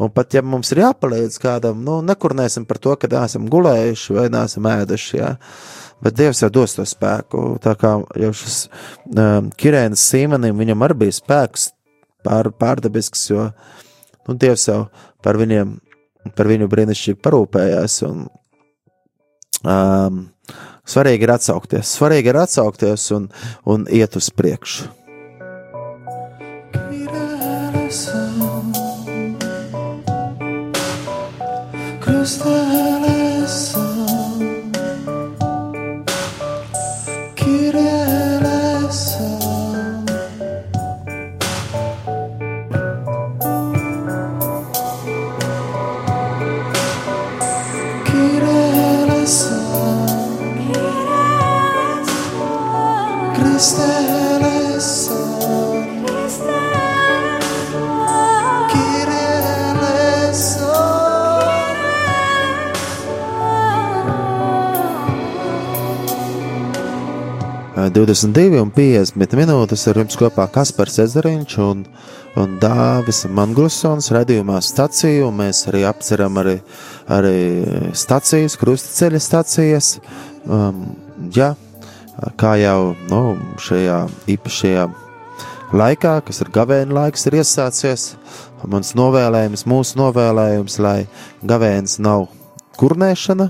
Un 0.00 0.10
pat 0.14 0.34
ja 0.34 0.42
mums 0.42 0.72
ir 0.74 0.82
jāpalīdz 0.82 1.38
kādam, 1.42 1.84
nu, 1.86 2.00
nekurnēsim 2.06 2.66
par 2.68 2.82
to, 2.82 2.96
ka 2.98 3.10
neesam 3.12 3.46
gulējuši 3.52 4.18
vai 4.18 4.26
neesam 4.34 4.66
ēduši. 4.72 5.12
Jā. 5.20 5.36
Bet 6.00 6.16
Dievs 6.16 6.40
jau 6.42 6.48
dos 6.52 6.74
to 6.74 6.86
spēku. 6.88 7.60
Tā 7.62 7.76
kā 7.78 7.98
jau 8.18 8.30
šis 8.36 8.62
um, 9.12 9.52
Kirēnas 9.52 10.02
Sīmanim, 10.10 10.56
viņam 10.58 10.86
arī 10.86 10.96
bija 11.04 11.18
spēks 11.18 11.70
pār, 12.24 12.48
pārdabisks, 12.56 13.26
jo 13.30 13.44
uh, 13.50 13.80
nu, 14.30 14.38
Dievs 14.38 14.68
jau 14.70 14.84
par 15.24 15.38
viņiem, 15.40 15.74
par 16.38 16.50
viņu 16.50 16.70
brīnišķīgi 16.70 17.20
parūpējās. 17.24 17.98
Un, 18.06 18.24
um, 19.66 20.22
svarīgi 20.86 21.26
ir 21.26 21.34
atsaukties, 21.34 21.96
svarīgi 21.98 22.32
ir 22.32 22.40
atsaukties 22.44 23.10
un, 23.16 23.28
un 23.66 23.86
iet 23.90 24.16
uz 24.20 24.30
priekšu. 24.34 24.88
Kristēlēsā 32.00 33.19
22 67.88 68.60
un 68.60 68.70
50 68.74 69.36
minūtes 69.38 69.86
ar 69.88 70.00
jums 70.02 70.18
kopā 70.20 70.44
Kaspars 70.52 70.98
Ezeriņš 71.00 71.56
un, 71.64 71.84
un 72.40 72.56
Dāvis 72.60 73.22
Manglusons 73.32 74.10
redījumā 74.12 74.58
staciju, 74.64 75.30
un 75.30 75.38
mēs 75.38 75.62
arī 75.70 75.86
apceram 75.88 76.36
arī, 76.42 76.58
arī 77.08 77.36
stacijas, 77.96 78.58
krustaceļa 78.60 79.20
stacijas. 79.24 79.92
Um, 80.44 80.90
jā, 81.32 81.54
kā 82.40 82.56
jau 82.60 82.92
nu, 83.08 83.22
šajā 83.62 84.02
īpašajā 84.34 84.88
laikā, 85.72 86.16
kas 86.26 86.42
ir 86.44 86.52
gavēņa 86.54 86.96
laiks, 87.00 87.26
ir 87.30 87.38
iesācies. 87.40 88.10
Mans 88.68 88.92
novēlējums, 88.98 89.64
mūsu 89.70 89.96
novēlējums, 90.02 90.76
lai 90.84 90.98
gavēns 91.46 91.96
nav 92.02 92.28
kurnēšana, 92.80 93.48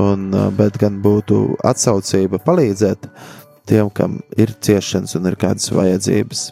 un, 0.00 0.28
bet 0.58 0.78
gan 0.80 1.00
būtu 1.04 1.40
atsaucība 1.64 2.42
palīdzēt 2.44 3.08
tiem, 3.64 3.88
kam 3.90 4.18
ir 4.36 4.52
ciešanas 4.60 5.14
un 5.16 5.28
ir 5.28 5.36
kādas 5.40 5.70
vajadzības. 5.72 6.42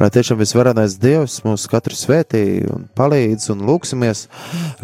Lai 0.00 0.08
tiešām 0.12 0.40
visvarenais 0.40 0.96
Dievs 1.00 1.38
mūs 1.44 1.64
katru 1.70 1.96
svētī 1.96 2.42
un 2.68 2.84
palīdz 2.96 3.48
un 3.54 3.64
lūksimies, 3.68 4.26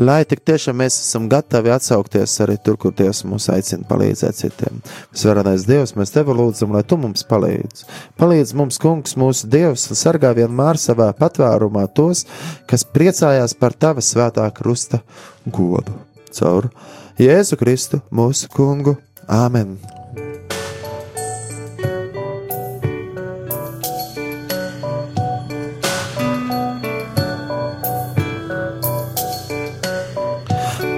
lai 0.00 0.22
tik 0.28 0.40
tiešām 0.48 0.78
mēs 0.80 0.96
esam 1.02 1.28
gatavi 1.32 1.72
atsaukties 1.74 2.38
arī 2.44 2.56
tur, 2.64 2.78
kur 2.80 2.94
Dievs 2.96 3.22
mūs 3.28 3.50
aicina 3.52 3.84
palīdzēt 3.88 4.40
citiem. 4.40 4.80
Visvarenais 5.12 5.68
Dievs, 5.68 5.92
mēs 6.00 6.14
tevi 6.16 6.36
lūdzam, 6.36 6.72
lai 6.76 6.84
tu 6.88 6.96
mums 7.00 7.26
palīdz. 7.28 7.84
Palīdz 8.20 8.56
mums, 8.56 8.80
kungs, 8.80 9.16
mūsu 9.20 9.48
Dievs, 9.52 9.88
un 9.92 10.00
sargā 10.00 10.32
vienmēr 10.36 10.80
savā 10.80 11.12
patvērumā 11.16 11.86
tos, 11.96 12.24
kas 12.68 12.88
priecājās 12.88 13.56
par 13.60 13.76
tava 13.76 14.04
svētā 14.04 14.48
krusta 14.56 15.04
godu. 15.44 16.00
Caur 16.36 16.70
Jēzu 17.16 17.56
Kristu, 17.56 18.02
mūsu 18.12 18.44
kungu. 18.52 18.92
Āmen! 19.24 19.78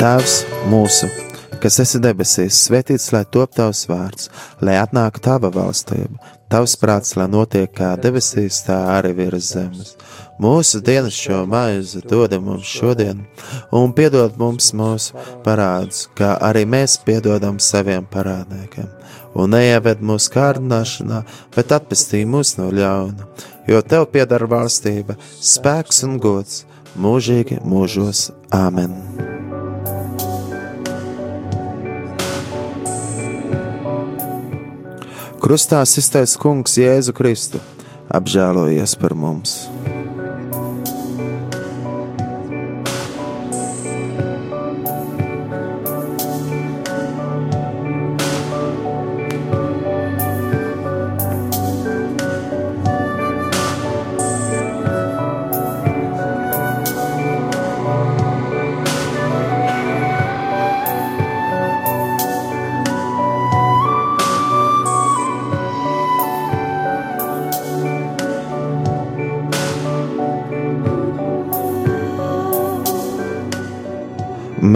Tēvs 0.03 0.35
mūsu, 0.67 1.07
kas 1.63 1.79
esi 1.85 2.03
debesīs, 2.03 2.59
svētīts 2.67 3.13
lai 3.15 3.23
top 3.31 3.55
tavs 3.55 3.85
vārds, 3.87 4.27
lai 4.59 4.75
atnāktu 4.83 5.23
tava 5.23 5.53
valstība, 5.55 6.19
tavs 6.51 6.75
prāts, 6.83 7.15
lai 7.15 7.31
notiek 7.31 7.71
kā 7.79 7.95
debesīs, 7.95 8.65
tā 8.67 8.81
arī 8.97 9.15
virs 9.23 9.55
zemes. 9.55 9.95
Mūsu 10.39 10.79
dienas 10.87 11.17
šo 11.19 11.41
maizi 11.51 11.99
dod 12.07 12.31
mums 12.39 12.67
šodien, 12.71 13.25
un 13.75 13.91
piedod 13.91 14.37
mums 14.39 14.71
mūsu 14.71 15.17
parādus, 15.43 16.05
kā 16.15 16.37
arī 16.39 16.63
mēs 16.63 16.95
piedodam 17.03 17.59
saviem 17.59 18.07
parādniekiem. 18.07 18.87
Un 19.35 19.51
neieved 19.51 19.99
mūsu 19.99 20.31
kārdināšanā, 20.37 21.25
bet 21.57 21.75
atpestī 21.75 22.23
mūs 22.23 22.55
no 22.61 22.69
ļauna, 22.71 23.27
jo 23.67 23.83
tev 23.83 24.07
pieder 24.15 24.47
valstība, 24.47 25.19
spēks 25.43 26.05
un 26.07 26.21
gods 26.23 26.63
mūžīgi 26.95 27.59
mūžos. 27.67 28.31
Āmen! 28.55 28.95
Krustā 35.43 35.83
iztaisa 35.83 36.39
Kungs 36.39 36.79
Jēzu 36.79 37.15
Kristu, 37.17 37.59
apžēlojies 38.15 38.95
par 39.03 39.19
mums! 39.19 39.65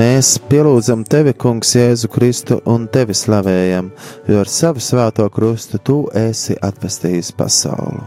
Mēs 0.03 0.38
pielūdzam 0.50 1.03
tevi, 1.07 1.34
Kungs, 1.36 1.74
Jēzu 1.76 2.09
Kristu 2.11 2.57
un 2.66 2.86
tevi 2.90 3.14
slavējam, 3.14 3.90
jo 4.26 4.38
ar 4.40 4.48
savu 4.50 4.80
svēto 4.82 5.26
krustu 5.30 5.78
tu 5.78 5.96
esi 6.16 6.57
atvestījis 6.59 7.28
pasauli. 7.38 8.00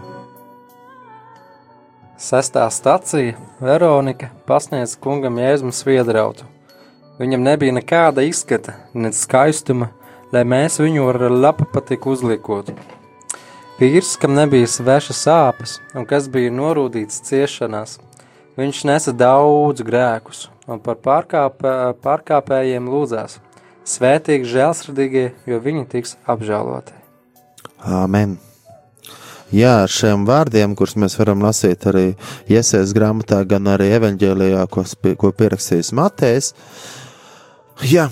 Sestā 2.20 2.66
stacija 2.74 3.38
Veronika 3.62 4.32
pasniedz 4.50 4.98
kungam 5.00 5.38
Jēzum 5.40 5.72
sviedrautu. 5.76 6.50
Viņam 7.22 7.46
nebija 7.46 7.78
nekāda 7.78 8.26
izskata, 8.28 8.76
ne 8.98 9.14
skaistuma, 9.16 9.92
lai 10.36 10.44
mēs 10.44 10.82
viņu 10.82 11.06
ar 11.14 11.22
lapu 11.32 11.70
patiku 11.70 12.16
uzliekotu. 12.18 12.76
Vīrs, 13.80 14.16
kam 14.20 14.36
nebija 14.36 14.68
sveša 14.68 15.16
sāpes 15.22 15.78
un 15.96 16.10
kas 16.10 16.28
bija 16.34 16.52
norūdīts 16.52 17.24
ciešanās, 17.30 18.00
viņš 18.60 18.84
nesa 18.90 19.14
daudz 19.16 19.84
grēkus 19.86 20.48
un 20.68 20.82
par 20.84 21.00
pārkāpē, 21.04 21.94
pārkāpējiem 22.04 22.90
lūdzās. 22.90 23.40
Svētīgi 23.86 24.50
žēlsirdīgie, 24.50 25.28
jo 25.46 25.62
viņi 25.62 25.86
tiks 25.92 26.16
apžēloti. 26.26 26.96
Āmen! 27.86 28.40
Jā, 29.54 29.84
ar 29.86 29.92
šiem 29.94 30.24
vārdiem, 30.26 30.74
kurus 30.76 30.96
mēs 30.98 31.20
varam 31.20 31.44
lasīt 31.46 31.86
arī 31.86 32.08
Iesaistas 32.50 32.96
grāmatā, 32.98 33.44
gan 33.46 33.70
arī 33.70 33.92
evanģēlijā, 34.00 34.64
ko, 34.74 34.84
ko 35.22 35.30
pierakstījis 35.38 35.94
Matejs. 35.96 36.50
Jā, 37.86 38.08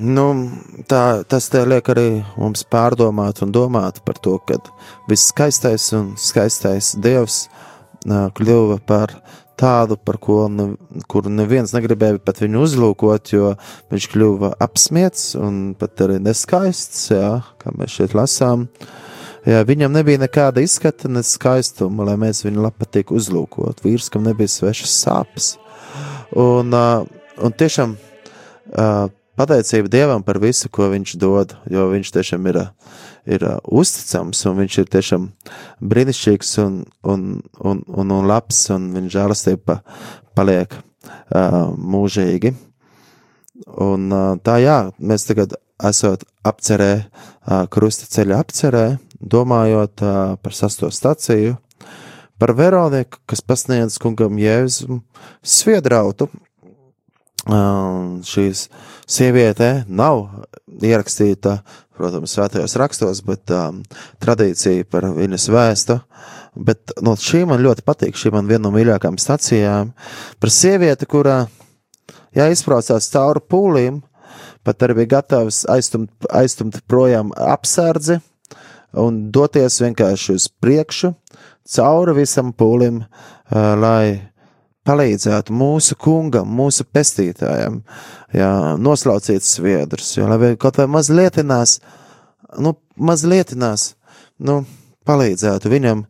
nu, 0.00 0.24
tā, 0.88 1.22
tas 1.28 1.50
te 1.52 1.60
liek 1.68 1.92
arī 1.92 2.08
mums 2.40 2.64
pārdomāt 2.72 3.44
un 3.44 3.52
domāt 3.52 4.00
par 4.08 4.16
to, 4.24 4.38
ka 4.48 4.56
viss 5.10 5.28
skaistais 5.28 5.90
un 5.96 6.14
skaistais 6.16 6.94
Dievs 7.04 7.44
kļuva 8.06 8.80
par 8.88 9.12
tādu, 9.60 9.96
par 9.96 10.18
ko 10.22 10.46
ne, 10.52 10.68
neviens 11.32 11.72
negribēja 11.74 12.20
pat 12.24 12.42
viņu 12.42 12.62
uzlūkot, 12.66 13.32
jo 13.34 13.54
viņš 13.92 14.08
kļuva 14.12 14.52
apsmiets 14.62 15.34
un 15.40 15.74
pat 15.78 16.04
arī 16.06 16.20
neskaists, 16.22 17.10
jā, 17.14 17.32
kā 17.62 17.74
mēs 17.76 17.98
šeit 17.98 18.16
lasām. 18.16 18.68
Jā, 19.46 19.60
viņam 19.66 19.94
nebija 19.94 20.18
nekāda 20.18 20.62
izskata, 20.64 21.08
ne 21.12 21.22
skaistuma, 21.22 22.08
lai 22.08 22.16
mēs 22.18 22.42
viņu 22.42 22.64
labpatīk 22.64 23.12
uzlūkot. 23.14 23.84
Vīrs, 23.84 24.10
kam 24.10 24.26
nebija 24.26 24.50
svešas 24.50 24.96
sāpes. 25.04 25.52
Un, 26.34 26.74
un 26.74 27.54
tiešām 27.54 27.94
pateicība 29.38 29.92
Dievam 29.92 30.24
par 30.26 30.40
visu, 30.42 30.70
ko 30.72 30.90
viņš 30.90 31.14
dod, 31.22 31.54
jo 31.70 31.86
viņš 31.92 32.12
tiešām 32.18 32.50
ir 32.50 32.64
ir 33.26 33.44
uh, 33.46 33.58
uzticams, 33.66 34.42
un 34.48 34.60
viņš 34.62 34.78
ir 34.82 34.90
tiešām 34.94 35.28
brīnišķīgs 35.82 36.52
un, 36.64 36.80
un, 37.02 37.26
un, 37.60 37.82
un, 37.86 38.14
un 38.18 38.30
labs, 38.30 38.62
un 38.74 38.88
viņa 38.94 39.12
žēlastība 39.18 39.80
paliek 40.38 40.78
uh, 40.78 41.74
mūžīgi. 41.76 42.54
Un 43.82 44.10
uh, 44.12 44.34
tā 44.44 44.58
jā, 44.62 44.78
mēs 44.98 45.26
tagad 45.28 45.56
esot 45.82 46.24
apcerē, 46.46 46.92
uh, 47.02 47.64
krusta 47.72 48.08
ceļa 48.10 48.40
apcerē, 48.44 48.86
domājot 49.20 50.04
uh, 50.04 50.16
par 50.40 50.56
sasto 50.56 50.90
staciju, 50.92 51.56
par 52.38 52.52
Veroniku, 52.56 53.20
kas 53.28 53.40
pasniedz 53.40 53.96
kungam 54.02 54.36
Jēzum 54.40 55.02
sviedrautu. 55.42 56.28
Uh, 57.46 58.18
šīs 58.26 58.64
sieviete 59.06 59.84
nav 59.86 60.24
ierakstīta 60.82 61.60
protams, 61.96 62.34
svētajos 62.36 62.76
rakstos, 62.80 63.22
bet 63.26 63.52
um, 63.54 63.82
tradīcija 64.22 64.86
par 64.90 65.08
viņas 65.16 65.48
vēstu. 65.52 65.98
Bet 66.56 66.94
no 67.04 67.12
šī 67.20 67.44
man 67.48 67.60
ļoti 67.64 67.84
patīk, 67.84 68.16
šī 68.16 68.32
man 68.32 68.48
viena 68.48 68.64
no 68.66 68.72
mīļākajām 68.76 69.18
stacijām, 69.20 69.92
par 70.40 70.52
sievieti, 70.52 71.08
kurā 71.08 71.42
jā, 72.36 72.46
izbraucās 72.52 73.10
cauri 73.12 73.42
pūlīm, 73.44 74.00
pat 74.64 74.86
arī 74.86 75.02
bija 75.02 75.16
gatavs 75.18 75.64
aiztumt, 75.70 76.12
aiztumt 76.32 76.80
projām 76.88 77.34
apsardzi 77.36 78.20
un 78.96 79.26
doties 79.32 79.80
vienkārši 79.84 80.38
uz 80.38 80.48
priekšu, 80.48 81.12
cauri 81.76 82.16
visam 82.22 82.54
pūlim, 82.56 83.02
uh, 83.04 83.74
lai 83.76 84.32
palīdzētu 84.86 85.54
mūsu 85.56 85.96
kungam, 86.00 86.50
mūsu 86.58 86.86
pestītājam, 86.92 87.80
jā, 88.34 88.50
noslaucīt 88.78 89.46
sviedrus, 89.46 90.14
jo, 90.18 90.28
lai 90.30 90.54
kaut 90.60 90.80
vai 90.80 90.88
mazlietinās, 90.98 91.78
nu, 92.62 92.76
mazlietinās, 92.96 93.94
nu, 94.38 94.62
palīdzētu 95.06 95.72
viņam. 95.72 96.06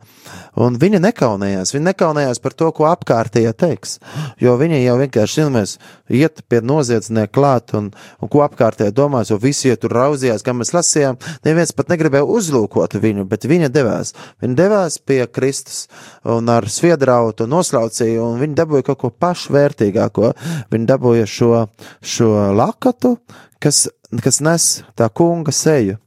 Un 0.60 0.78
viņa 0.80 1.00
nekaunējās. 1.04 1.74
Viņa 1.74 1.90
nekaunējās 1.90 2.40
par 2.44 2.54
to, 2.56 2.70
ko 2.76 2.86
apkārtējie 2.88 3.52
teiks. 3.58 3.98
Jo 4.40 4.54
viņa 4.60 4.80
jau 4.80 4.96
vienkārši 5.00 5.40
zināmies, 5.40 5.76
iet 6.08 6.42
pie 6.48 6.62
noziedznieka 6.64 7.32
klāt 7.36 7.74
un, 7.76 7.90
un 8.22 8.32
ko 8.32 8.42
apkārtējie 8.46 8.94
domās, 8.96 9.30
jo 9.30 9.38
visi 9.42 9.74
tur 9.80 9.94
raudzījās, 9.96 10.44
kā 10.46 10.54
mēs 10.56 10.72
lasījām. 10.76 11.20
Neviens 11.44 11.74
pat 11.76 11.92
negribēja 11.92 12.24
uzlūkot 12.24 12.96
viņu, 13.02 13.26
bet 13.28 13.48
viņa 13.48 13.70
devās. 13.74 14.14
Viņa 14.44 14.58
devās 14.58 14.98
pie 14.98 15.22
Kristus 15.28 15.84
un 16.24 16.48
ar 16.52 16.68
sviedrautu 16.72 17.48
noslaucīja, 17.50 18.22
un 18.22 18.40
viņa 18.42 18.60
dabūja 18.62 18.88
kaut 18.90 19.02
ko 19.04 19.12
pašvērtīgāko. 19.12 20.32
Viņa 20.72 20.90
dabūja 20.94 21.28
šo, 21.30 21.52
šo 22.00 22.32
lakatu, 22.56 23.16
kas, 23.62 23.86
kas 24.22 24.42
nes 24.44 24.70
tā 24.96 25.10
kunga 25.12 25.54
seju. 25.54 26.00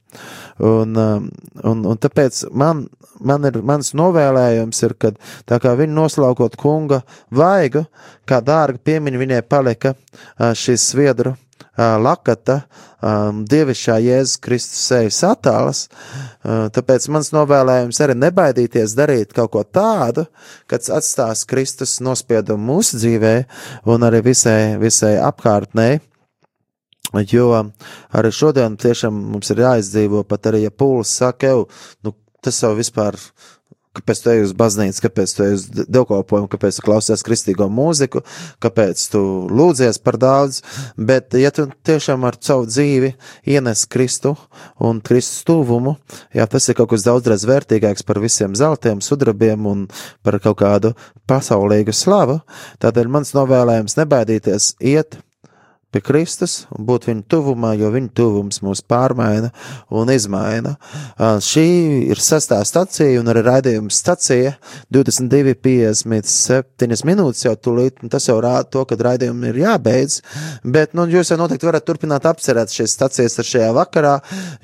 Un, 0.60 0.96
um, 0.98 1.28
un, 1.64 1.84
un 1.88 2.00
tāpēc 2.02 2.42
man, 2.58 2.88
man 3.20 3.50
ir, 3.50 3.60
mans 3.66 3.94
novēlējums 3.98 4.84
ir, 4.88 4.96
ka 5.00 5.14
tā 5.50 5.60
kā 5.64 5.76
viņi 5.80 5.96
noslaukot 5.96 6.58
kunga 6.60 7.02
vaigu, 7.32 7.86
kā 8.30 8.42
dārga 8.46 8.82
piemiņa 8.90 9.24
viņai 9.24 9.44
palika 9.50 9.96
šīs 10.38 10.90
sviedru 10.94 11.36
lakata, 11.80 12.64
um, 13.02 13.44
dievišķā 13.48 13.96
Jēzus 14.04 14.40
Kristus 14.44 14.82
sejas 14.90 15.20
attēls. 15.28 15.86
Uh, 16.44 16.68
tāpēc 16.76 17.08
mans 17.14 17.32
novēlējums 17.36 18.02
arī 18.04 18.18
nebaidīties 18.20 18.96
darīt 18.98 19.34
kaut 19.36 19.54
ko 19.54 19.64
tādu, 19.64 20.26
kas 20.70 20.92
atstās 20.92 21.46
Kristus 21.50 22.00
nospiedumu 22.04 22.74
mūsu 22.74 23.00
dzīvē 23.00 23.36
un 23.90 24.08
arī 24.08 24.24
visai, 24.32 24.78
visai 24.82 25.18
apkārtnē. 25.24 26.00
Jo 27.32 27.50
arī 28.14 28.30
šodien 28.30 28.76
tiešām 28.78 29.16
mums 29.32 29.50
ir 29.50 29.64
jāizdzīvo, 29.64 30.22
pat 30.30 30.52
arī, 30.52 30.68
ja 30.68 30.70
pūlis 30.70 31.16
saka, 31.18 31.50
jau, 31.50 31.64
nu, 32.06 32.14
tas 32.46 32.62
jau 32.64 32.76
vispār 32.78 33.18
kāpēc 34.00 34.22
tu 34.22 34.32
ej 34.32 34.44
uz 34.46 34.54
baznīcu, 34.58 35.02
kāpēc 35.04 35.32
tu 35.34 35.44
ej 35.46 35.56
uz 35.58 35.64
dievkalpojumu, 35.74 36.50
kāpēc 36.52 36.78
tu 36.78 36.86
klausies 36.86 37.24
kristīgo 37.26 37.68
mūziku, 37.74 38.22
kāpēc 38.64 39.02
tu 39.12 39.22
lūdzies 39.50 40.00
par 40.04 40.20
daudz, 40.22 40.62
bet 40.96 41.36
ja 41.40 41.52
tu 41.56 41.68
tiešām 41.88 42.28
ar 42.30 42.38
savu 42.44 42.68
dzīvi 42.70 43.14
ienes 43.50 43.86
Kristu 43.90 44.36
un 44.78 45.02
Kristus 45.06 45.44
tuvumu, 45.48 45.98
jā, 46.36 46.46
tas 46.50 46.70
ir 46.70 46.78
kaut 46.80 46.92
kas 46.94 47.08
daudzreiz 47.08 47.48
vērtīgāks 47.50 48.06
par 48.06 48.22
visiem 48.24 48.56
zeltiem, 48.58 49.02
sudrabiem 49.02 49.66
un 49.70 49.88
par 50.24 50.40
kaut 50.44 50.62
kādu 50.62 50.94
pasaulīgu 51.30 51.96
slavu, 51.96 52.40
tādēļ 52.84 53.10
mans 53.18 53.34
novēlējums 53.38 53.98
nebaidīties 54.00 54.76
iet 54.80 55.20
pie 55.90 56.04
Kristus 56.06 56.68
un 56.76 56.86
būt 56.86 57.08
viņa 57.10 57.24
tuvumā, 57.32 57.72
jo 57.80 57.90
viņa 57.94 58.10
tuvums 58.18 58.58
mūs 58.66 58.82
pārmaina 58.86 59.50
un 59.90 60.10
izmaina. 60.14 60.72
Šī 61.18 61.66
ir 62.14 62.20
sestā 62.22 62.60
stacija 62.68 63.20
un 63.22 63.28
arī 63.32 63.42
raidījuma 63.48 63.92
stacija 63.94 64.52
22,57 64.94 67.06
minūtes 67.10 67.46
jau 67.48 67.56
tūlīt, 67.58 67.94
un 68.04 68.08
tas 68.14 68.28
jau 68.30 68.38
rāda 68.44 68.68
to, 68.70 68.82
ka 68.86 68.94
raidījumi 69.00 69.46
ir 69.50 69.58
jābeidz, 69.64 70.14
bet, 70.64 70.94
nu, 70.98 71.02
jūs 71.10 71.32
jau 71.34 71.40
noteikti 71.42 71.70
varat 71.70 71.86
turpināt 71.88 72.24
apcerēt 72.30 72.70
šīs 72.76 72.96
stacijas 73.00 73.40
ar 73.42 73.48
šajā 73.50 73.72
vakarā, 73.78 74.16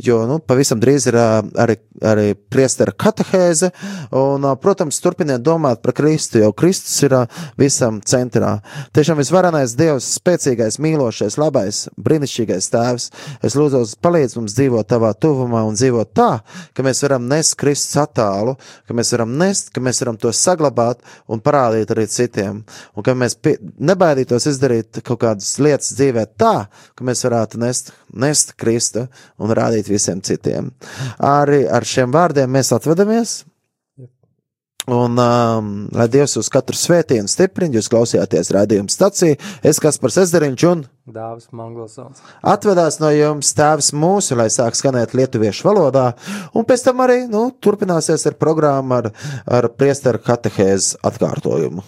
jo, 0.05 0.17
nu, 0.30 0.36
pavisam 0.45 0.80
drīz 0.84 1.03
ir 1.09 1.15
arī, 1.17 1.76
arī 2.05 2.28
priestera 2.53 2.91
katehēze, 2.93 3.67
un, 4.13 4.39
protams, 4.61 5.01
turpiniet 5.01 5.41
domāt 5.45 5.78
par 5.82 5.93
Kristu, 5.97 6.36
jo 6.43 6.49
Kristus 6.53 7.03
ir 7.07 7.13
visam 7.57 8.01
centrā. 8.05 8.51
Tiešām 8.93 9.17
visvarenais 9.21 9.76
Dievs, 9.80 10.05
spēcīgais, 10.19 10.80
mīlošais, 10.84 11.14
mīlošais, 11.16 11.38
labais, 11.39 11.88
brīnišķīgais 11.97 12.68
tēvs. 12.72 13.09
Es 13.43 13.55
lūdzu, 13.55 13.97
palīdz 14.01 14.36
mums 14.38 14.55
dzīvot 14.55 14.88
tavā 14.88 15.13
tuvumā 15.13 15.63
un 15.66 15.76
dzīvot 15.76 16.13
tā, 16.13 16.41
ka 16.74 16.84
mēs 16.84 17.03
varam 17.03 17.28
nest 17.28 17.55
Kristus 17.57 17.95
attālu, 17.97 18.55
ka 18.88 18.93
mēs 18.93 19.13
varam 19.13 19.38
nest, 19.38 19.72
ka 19.74 19.82
mēs 19.82 20.01
varam 20.01 20.18
to 20.18 20.32
saglabāt 20.32 20.99
un 21.28 21.39
parādīt 21.39 21.91
arī 21.91 22.07
citiem. 22.07 22.63
Un 22.95 23.03
ka 23.03 23.16
mēs 23.16 23.36
pie, 23.36 23.57
nebaidītos 23.80 24.47
izdarīt 24.51 25.01
kaut 25.03 25.22
kādas 25.22 25.57
lietas 25.59 25.93
dzīvē 25.95 26.28
tā, 26.38 26.68
ka 26.95 27.03
mēs 27.03 27.24
varētu 27.26 27.59
nest, 27.59 27.93
nest 28.13 28.55
Kristu 28.57 29.07
un 29.39 29.55
rādīt 29.55 29.89
visiem 29.89 30.22
citiem. 30.22 30.72
Arī 31.20 31.66
ar 31.68 31.86
šiem 31.86 32.11
vārdiem 32.11 32.51
mēs 32.51 32.74
atvedamies. 32.76 33.43
Un, 34.86 35.18
um, 35.18 35.70
lai 35.98 36.06
Dievs 36.14 36.36
uz 36.38 36.50
katru 36.54 36.78
svētību 36.78 37.26
stiprina, 37.32 37.74
jūs 37.80 37.90
klausījāties 37.90 38.52
rādījuma 38.54 38.94
stācijā. 38.94 39.40
Es 39.66 39.82
kas 39.82 39.98
par 40.02 40.14
Sezeriņš 40.14 40.66
un 40.70 40.84
Dāvis 41.10 41.50
Mangelsons. 41.54 42.22
Atvedās 42.46 43.00
no 43.02 43.10
jums 43.14 43.50
tēvs 43.58 43.92
mūsu, 43.98 44.38
lai 44.38 44.48
sāk 44.54 44.78
skanēt 44.78 45.18
lietuviešu 45.18 45.68
valodā, 45.68 46.06
un 46.54 46.66
pēc 46.70 46.86
tam 46.86 47.02
arī, 47.06 47.24
nu, 47.30 47.48
turpināsies 47.62 48.26
ar 48.30 48.38
programmu 48.42 48.98
ar, 49.00 49.12
ar 49.46 49.70
priesteru 49.74 50.22
katehēzes 50.26 51.00
atkārtojumu. 51.06 51.86